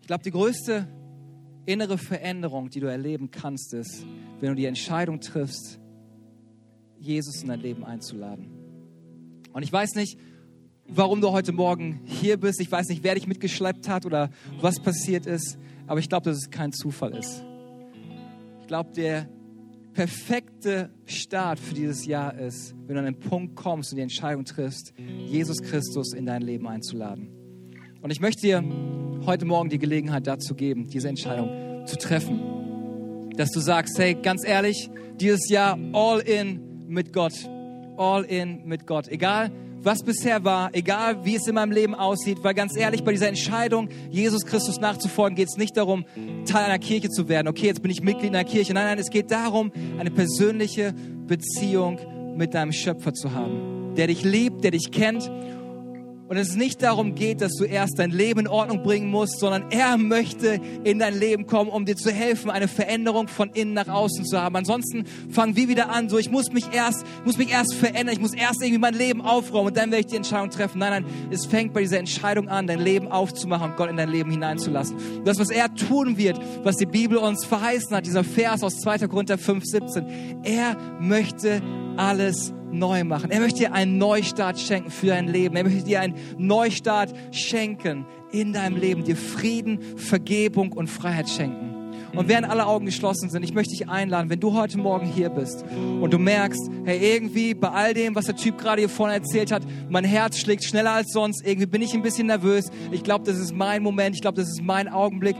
Ich 0.00 0.06
glaube, 0.06 0.24
die 0.24 0.30
größte 0.30 0.88
innere 1.66 1.98
Veränderung, 1.98 2.70
die 2.70 2.80
du 2.80 2.86
erleben 2.86 3.30
kannst, 3.30 3.74
ist, 3.74 4.06
wenn 4.40 4.48
du 4.48 4.54
die 4.54 4.64
Entscheidung 4.64 5.20
triffst, 5.20 5.78
Jesus 6.98 7.42
in 7.42 7.48
dein 7.48 7.60
Leben 7.60 7.84
einzuladen. 7.84 8.48
Und 9.52 9.62
ich 9.62 9.72
weiß 9.72 9.94
nicht, 9.96 10.18
warum 10.94 11.20
du 11.20 11.30
heute 11.30 11.52
Morgen 11.52 12.00
hier 12.04 12.36
bist. 12.36 12.60
Ich 12.60 12.70
weiß 12.70 12.88
nicht, 12.88 13.02
wer 13.02 13.14
dich 13.14 13.26
mitgeschleppt 13.26 13.88
hat 13.88 14.06
oder 14.06 14.30
was 14.60 14.80
passiert 14.80 15.26
ist, 15.26 15.58
aber 15.86 16.00
ich 16.00 16.08
glaube, 16.08 16.24
dass 16.24 16.38
es 16.38 16.50
kein 16.50 16.72
Zufall 16.72 17.14
ist. 17.14 17.44
Ich 18.60 18.66
glaube, 18.66 18.90
der 18.94 19.28
perfekte 19.92 20.90
Start 21.06 21.58
für 21.58 21.74
dieses 21.74 22.06
Jahr 22.06 22.38
ist, 22.38 22.74
wenn 22.86 22.94
du 22.94 23.00
an 23.00 23.06
den 23.06 23.18
Punkt 23.18 23.56
kommst 23.56 23.92
und 23.92 23.96
die 23.96 24.02
Entscheidung 24.02 24.44
triffst, 24.44 24.92
Jesus 25.26 25.60
Christus 25.62 26.12
in 26.12 26.26
dein 26.26 26.42
Leben 26.42 26.66
einzuladen. 26.68 27.28
Und 28.00 28.10
ich 28.10 28.20
möchte 28.20 28.42
dir 28.42 28.64
heute 29.26 29.44
Morgen 29.44 29.68
die 29.68 29.78
Gelegenheit 29.78 30.26
dazu 30.26 30.54
geben, 30.54 30.88
diese 30.88 31.08
Entscheidung 31.08 31.86
zu 31.86 31.96
treffen. 31.96 33.30
Dass 33.36 33.50
du 33.50 33.60
sagst, 33.60 33.98
hey, 33.98 34.14
ganz 34.14 34.46
ehrlich, 34.46 34.90
dieses 35.20 35.48
Jahr 35.48 35.78
all 35.92 36.20
in 36.20 36.86
mit 36.88 37.12
Gott. 37.12 37.34
All 37.96 38.24
in 38.24 38.66
mit 38.66 38.86
Gott. 38.86 39.08
Egal, 39.08 39.50
was 39.82 40.02
bisher 40.02 40.44
war, 40.44 40.70
egal 40.72 41.24
wie 41.24 41.36
es 41.36 41.46
in 41.46 41.54
meinem 41.54 41.72
Leben 41.72 41.94
aussieht, 41.94 42.38
weil 42.42 42.54
ganz 42.54 42.76
ehrlich, 42.76 43.02
bei 43.02 43.12
dieser 43.12 43.28
Entscheidung, 43.28 43.88
Jesus 44.10 44.44
Christus 44.44 44.78
nachzufolgen, 44.80 45.36
geht 45.36 45.48
es 45.48 45.56
nicht 45.56 45.76
darum, 45.76 46.04
Teil 46.44 46.64
einer 46.64 46.78
Kirche 46.78 47.08
zu 47.08 47.28
werden. 47.28 47.48
Okay, 47.48 47.66
jetzt 47.66 47.82
bin 47.82 47.90
ich 47.90 48.02
Mitglied 48.02 48.30
in 48.30 48.36
einer 48.36 48.48
Kirche. 48.48 48.74
Nein, 48.74 48.84
nein, 48.84 48.98
es 48.98 49.10
geht 49.10 49.30
darum, 49.30 49.72
eine 49.98 50.10
persönliche 50.10 50.92
Beziehung 51.26 51.98
mit 52.36 52.54
deinem 52.54 52.72
Schöpfer 52.72 53.12
zu 53.14 53.32
haben, 53.32 53.94
der 53.96 54.06
dich 54.06 54.22
liebt, 54.22 54.64
der 54.64 54.70
dich 54.72 54.90
kennt 54.92 55.30
und 56.30 56.36
es 56.36 56.54
nicht 56.54 56.80
darum 56.80 57.16
geht, 57.16 57.40
dass 57.40 57.56
du 57.56 57.64
erst 57.64 57.98
dein 57.98 58.12
Leben 58.12 58.38
in 58.38 58.46
Ordnung 58.46 58.84
bringen 58.84 59.10
musst, 59.10 59.40
sondern 59.40 59.64
er 59.70 59.96
möchte 59.96 60.60
in 60.84 61.00
dein 61.00 61.18
Leben 61.18 61.48
kommen, 61.48 61.68
um 61.68 61.84
dir 61.84 61.96
zu 61.96 62.12
helfen, 62.12 62.50
eine 62.50 62.68
Veränderung 62.68 63.26
von 63.26 63.50
innen 63.50 63.74
nach 63.74 63.88
außen 63.88 64.24
zu 64.24 64.40
haben. 64.40 64.54
Ansonsten 64.54 65.06
fangen 65.28 65.56
wir 65.56 65.66
wieder 65.66 65.90
an, 65.90 66.08
so 66.08 66.18
ich 66.18 66.30
muss 66.30 66.52
mich 66.52 66.66
erst, 66.72 67.04
muss 67.24 67.36
mich 67.36 67.50
erst 67.50 67.74
verändern, 67.74 68.14
ich 68.14 68.20
muss 68.20 68.32
erst 68.32 68.62
irgendwie 68.62 68.78
mein 68.78 68.94
Leben 68.94 69.22
aufräumen 69.22 69.66
und 69.66 69.76
dann 69.76 69.90
werde 69.90 70.02
ich 70.02 70.06
die 70.06 70.14
Entscheidung 70.14 70.50
treffen. 70.50 70.78
Nein, 70.78 71.02
nein, 71.02 71.30
es 71.32 71.46
fängt 71.46 71.72
bei 71.72 71.80
dieser 71.80 71.98
Entscheidung 71.98 72.48
an, 72.48 72.68
dein 72.68 72.78
Leben 72.78 73.08
aufzumachen 73.08 73.72
und 73.72 73.76
Gott 73.76 73.90
in 73.90 73.96
dein 73.96 74.08
Leben 74.08 74.30
hineinzulassen. 74.30 74.98
Und 75.16 75.26
das, 75.26 75.40
was 75.40 75.50
er 75.50 75.74
tun 75.74 76.16
wird, 76.16 76.40
was 76.62 76.76
die 76.76 76.86
Bibel 76.86 77.18
uns 77.18 77.44
verheißen 77.44 77.96
hat, 77.96 78.06
dieser 78.06 78.22
Vers 78.22 78.62
aus 78.62 78.76
2. 78.76 79.08
Korinther 79.08 79.36
5, 79.36 79.64
17, 79.64 80.44
er 80.44 80.76
möchte 81.00 81.60
alles 81.96 82.52
neu 82.72 83.04
machen. 83.04 83.30
Er 83.30 83.40
möchte 83.40 83.60
dir 83.60 83.72
einen 83.72 83.98
Neustart 83.98 84.58
schenken 84.58 84.90
für 84.90 85.08
dein 85.08 85.28
Leben. 85.28 85.56
Er 85.56 85.64
möchte 85.64 85.82
dir 85.82 86.00
einen 86.00 86.14
Neustart 86.38 87.14
schenken 87.32 88.06
in 88.32 88.52
deinem 88.52 88.76
Leben, 88.76 89.04
dir 89.04 89.16
Frieden, 89.16 89.80
Vergebung 89.96 90.72
und 90.72 90.88
Freiheit 90.88 91.28
schenken. 91.28 91.70
Und 92.14 92.28
während 92.28 92.48
alle 92.48 92.66
Augen 92.66 92.86
geschlossen 92.86 93.30
sind, 93.30 93.44
ich 93.44 93.54
möchte 93.54 93.70
dich 93.70 93.88
einladen, 93.88 94.30
wenn 94.30 94.40
du 94.40 94.54
heute 94.54 94.78
Morgen 94.78 95.06
hier 95.06 95.28
bist 95.28 95.64
und 96.00 96.12
du 96.12 96.18
merkst, 96.18 96.60
hey, 96.84 96.98
irgendwie 97.14 97.54
bei 97.54 97.68
all 97.68 97.94
dem, 97.94 98.14
was 98.16 98.26
der 98.26 98.36
Typ 98.36 98.58
gerade 98.58 98.80
hier 98.80 98.88
vorne 98.88 99.14
erzählt 99.14 99.52
hat, 99.52 99.62
mein 99.88 100.04
Herz 100.04 100.38
schlägt 100.38 100.64
schneller 100.64 100.90
als 100.90 101.12
sonst, 101.12 101.46
irgendwie 101.46 101.66
bin 101.66 101.82
ich 101.82 101.94
ein 101.94 102.02
bisschen 102.02 102.26
nervös. 102.26 102.70
Ich 102.90 103.04
glaube, 103.04 103.24
das 103.24 103.38
ist 103.38 103.54
mein 103.54 103.82
Moment, 103.82 104.16
ich 104.16 104.22
glaube, 104.22 104.40
das 104.40 104.48
ist 104.48 104.62
mein 104.62 104.88
Augenblick. 104.88 105.36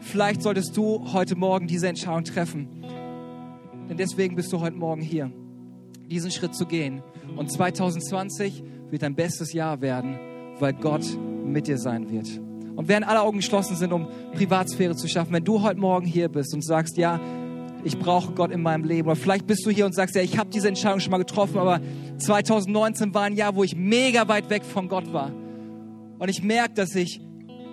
Vielleicht 0.00 0.42
solltest 0.42 0.76
du 0.76 1.12
heute 1.12 1.36
Morgen 1.36 1.66
diese 1.66 1.88
Entscheidung 1.88 2.24
treffen. 2.24 2.68
Denn 3.88 3.96
deswegen 3.96 4.36
bist 4.36 4.52
du 4.52 4.60
heute 4.60 4.76
Morgen 4.76 5.02
hier, 5.02 5.30
diesen 6.08 6.30
Schritt 6.30 6.54
zu 6.54 6.66
gehen. 6.66 7.02
Und 7.36 7.50
2020 7.52 8.62
wird 8.90 9.02
dein 9.02 9.14
bestes 9.14 9.52
Jahr 9.52 9.80
werden, 9.80 10.18
weil 10.58 10.72
Gott 10.72 11.04
mit 11.44 11.66
dir 11.66 11.78
sein 11.78 12.10
wird. 12.10 12.28
Und 12.76 12.88
während 12.88 13.08
alle 13.08 13.22
Augen 13.22 13.38
geschlossen 13.38 13.76
sind, 13.76 13.92
um 13.92 14.08
Privatsphäre 14.34 14.94
zu 14.94 15.08
schaffen, 15.08 15.32
wenn 15.32 15.44
du 15.44 15.62
heute 15.62 15.80
Morgen 15.80 16.06
hier 16.06 16.28
bist 16.28 16.54
und 16.54 16.62
sagst, 16.62 16.96
ja, 16.96 17.20
ich 17.84 17.98
brauche 17.98 18.32
Gott 18.32 18.50
in 18.50 18.62
meinem 18.62 18.84
Leben. 18.84 19.08
Oder 19.08 19.16
vielleicht 19.16 19.46
bist 19.46 19.64
du 19.66 19.70
hier 19.70 19.86
und 19.86 19.94
sagst, 19.94 20.14
ja, 20.14 20.22
ich 20.22 20.38
habe 20.38 20.50
diese 20.50 20.68
Entscheidung 20.68 21.00
schon 21.00 21.10
mal 21.10 21.18
getroffen, 21.18 21.58
aber 21.58 21.80
2019 22.18 23.14
war 23.14 23.22
ein 23.22 23.34
Jahr, 23.34 23.54
wo 23.54 23.64
ich 23.64 23.76
mega 23.76 24.28
weit 24.28 24.50
weg 24.50 24.64
von 24.64 24.88
Gott 24.88 25.12
war. 25.12 25.32
Und 26.18 26.28
ich 26.28 26.42
merke, 26.42 26.74
dass 26.74 26.94
ich 26.94 27.20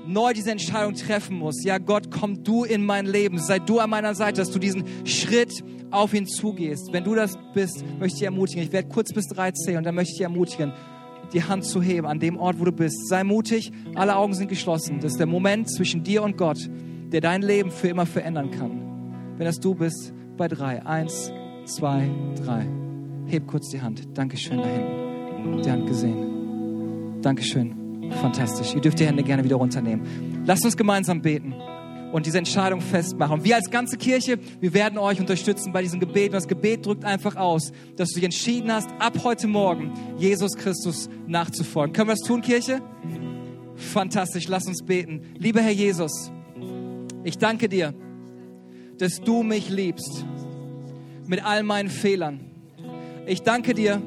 neu 0.07 0.33
diese 0.33 0.51
Entscheidung 0.51 0.93
treffen 0.93 1.37
muss. 1.37 1.63
Ja, 1.63 1.77
Gott, 1.79 2.11
komm 2.11 2.43
du 2.43 2.63
in 2.63 2.85
mein 2.85 3.05
Leben. 3.05 3.39
Sei 3.39 3.59
du 3.59 3.79
an 3.79 3.89
meiner 3.89 4.15
Seite, 4.15 4.41
dass 4.41 4.51
du 4.51 4.59
diesen 4.59 4.83
Schritt 5.05 5.63
auf 5.95 6.13
ihn 6.13 6.27
zugehst. 6.27 6.91
Wenn 6.91 7.03
du 7.03 7.15
das 7.15 7.37
bist, 7.53 7.83
möchte 7.99 8.05
ich 8.05 8.13
dich 8.13 8.23
ermutigen. 8.23 8.63
Ich 8.63 8.71
werde 8.71 8.87
kurz 8.87 9.13
bis 9.13 9.27
drei 9.27 9.51
zählen 9.51 9.77
und 9.79 9.83
dann 9.83 9.95
möchte 9.95 10.11
ich 10.11 10.17
dich 10.17 10.23
ermutigen, 10.23 10.73
die 11.33 11.43
Hand 11.43 11.65
zu 11.65 11.81
heben 11.81 12.07
an 12.07 12.19
dem 12.19 12.37
Ort, 12.37 12.59
wo 12.59 12.65
du 12.65 12.71
bist. 12.71 13.07
Sei 13.07 13.23
mutig, 13.23 13.71
alle 13.95 14.15
Augen 14.15 14.33
sind 14.33 14.47
geschlossen. 14.47 14.99
Das 14.99 15.13
ist 15.13 15.19
der 15.19 15.27
Moment 15.27 15.69
zwischen 15.69 16.03
dir 16.03 16.23
und 16.23 16.37
Gott, 16.37 16.69
der 17.11 17.21
dein 17.21 17.41
Leben 17.41 17.71
für 17.71 17.87
immer 17.87 18.05
verändern 18.05 18.51
kann. 18.51 19.33
Wenn 19.37 19.45
das 19.45 19.59
du 19.59 19.75
bist, 19.75 20.13
bei 20.37 20.47
drei. 20.47 20.85
Eins, 20.85 21.31
zwei, 21.65 22.09
drei. 22.43 22.67
Heb 23.25 23.47
kurz 23.47 23.69
die 23.69 23.81
Hand. 23.81 24.07
Dankeschön 24.17 24.57
da 24.57 24.67
hinten. 24.67 25.61
Die 25.61 25.71
Hand 25.71 25.87
gesehen. 25.87 27.21
Dankeschön. 27.21 28.11
Fantastisch. 28.21 28.75
Ihr 28.75 28.81
dürft 28.81 28.99
die 28.99 29.05
Hände 29.05 29.23
gerne 29.23 29.43
wieder 29.43 29.55
runternehmen. 29.55 30.43
Lasst 30.45 30.63
uns 30.63 30.77
gemeinsam 30.77 31.21
beten 31.21 31.55
und 32.15 32.25
diese 32.25 32.37
Entscheidung 32.37 32.79
festmachen. 32.79 33.39
Und 33.39 33.43
wir 33.43 33.57
als 33.57 33.69
ganze 33.69 33.97
Kirche, 33.97 34.39
wir 34.61 34.73
werden 34.73 34.97
euch 34.97 35.19
unterstützen 35.19 35.73
bei 35.73 35.81
diesem 35.81 35.99
Gebet. 35.99 36.27
Und 36.27 36.35
das 36.35 36.47
Gebet 36.47 36.85
drückt 36.85 37.03
einfach 37.03 37.35
aus, 37.35 37.73
dass 37.97 38.07
du 38.07 38.15
dich 38.15 38.23
entschieden 38.23 38.71
hast, 38.71 38.89
ab 38.99 39.25
heute 39.25 39.47
Morgen 39.47 39.91
Jesus 40.17 40.55
Christus 40.55 41.09
nachzufolgen. 41.27 41.91
Können 41.91 42.07
wir 42.07 42.13
das 42.13 42.25
tun, 42.25 42.41
Kirche? 42.41 42.81
Fantastisch, 43.75 44.47
lass 44.47 44.65
uns 44.65 44.81
beten. 44.85 45.23
Lieber 45.37 45.59
Herr 45.59 45.73
Jesus, 45.73 46.31
ich 47.25 47.37
danke 47.37 47.67
dir, 47.67 47.93
dass 48.97 49.19
du 49.19 49.43
mich 49.43 49.69
liebst 49.69 50.23
mit 51.27 51.43
all 51.43 51.63
meinen 51.63 51.89
Fehlern. 51.89 52.39
Ich 53.25 53.41
danke 53.41 53.73
dir, 53.73 54.01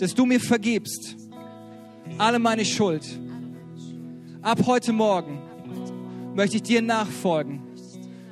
dass 0.00 0.16
du 0.16 0.26
mir 0.26 0.40
vergibst 0.40 1.14
alle 2.18 2.40
meine 2.40 2.64
Schuld. 2.64 3.06
Ab 4.42 4.66
heute 4.66 4.92
Morgen 4.92 5.43
möchte 6.34 6.56
ich 6.56 6.62
dir 6.62 6.82
nachfolgen 6.82 7.62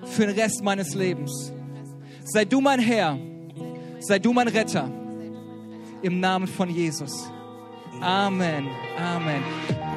für 0.05 0.27
den 0.27 0.39
Rest 0.39 0.63
meines 0.63 0.95
Lebens. 0.95 1.53
Sei 2.25 2.45
du 2.45 2.61
mein 2.61 2.81
Herr, 2.81 3.19
sei 4.01 4.19
du 4.19 4.33
mein 4.33 4.49
Retter. 4.49 4.91
Im 6.03 6.19
Namen 6.21 6.49
von 6.49 6.69
Jesus. 6.69 7.31
Amen. 8.01 8.67
Amen. 8.99 9.43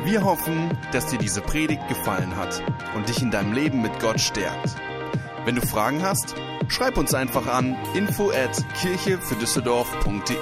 Wir 0.04 0.24
hoffen, 0.24 0.78
dass 0.91 1.08
dir 1.08 1.18
diese 1.18 1.41
Predigt 1.41 1.88
gefallen 1.88 2.36
hat 2.36 2.62
und 2.96 3.10
dich 3.10 3.22
in 3.24 3.32
deinem 3.32 3.54
Leben 3.54 3.82
mit 3.82 4.00
Gott 4.00 4.20
stärkt. 4.20 4.76
Wenn 5.46 5.56
du 5.56 5.62
Fragen 5.62 6.04
hast, 6.04 6.36
schreib 6.68 6.98
uns 6.98 7.15
einfach 7.15 7.48
an 7.48 7.76
info 7.96 8.30
at 8.30 8.63
kirchefürdüsseldorf.de. 8.82 10.38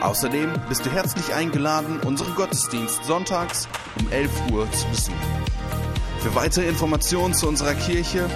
Außerdem 0.00 0.52
bist 0.68 0.86
du 0.86 0.90
herzlich 0.90 1.34
eingeladen, 1.34 2.00
unseren 2.00 2.34
Gottesdienst 2.34 3.04
sonntags 3.04 3.68
um 4.00 4.10
11 4.10 4.30
Uhr 4.52 4.70
zu 4.72 4.86
besuchen. 4.88 5.37
Für 6.20 6.34
weitere 6.34 6.66
Informationen 6.66 7.34
zu 7.34 7.46
unserer 7.46 7.74
Kirche 7.74 8.28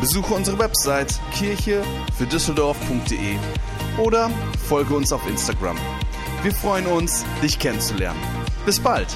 besuche 0.00 0.34
unsere 0.34 0.58
Website 0.58 1.20
kirche 1.32 1.82
für 2.16 2.26
Düsseldorf.de 2.26 3.36
oder 3.96 4.30
folge 4.68 4.94
uns 4.94 5.12
auf 5.12 5.26
Instagram. 5.28 5.76
Wir 6.42 6.52
freuen 6.52 6.86
uns, 6.86 7.24
dich 7.42 7.58
kennenzulernen. 7.58 8.20
Bis 8.64 8.80
bald! 8.80 9.08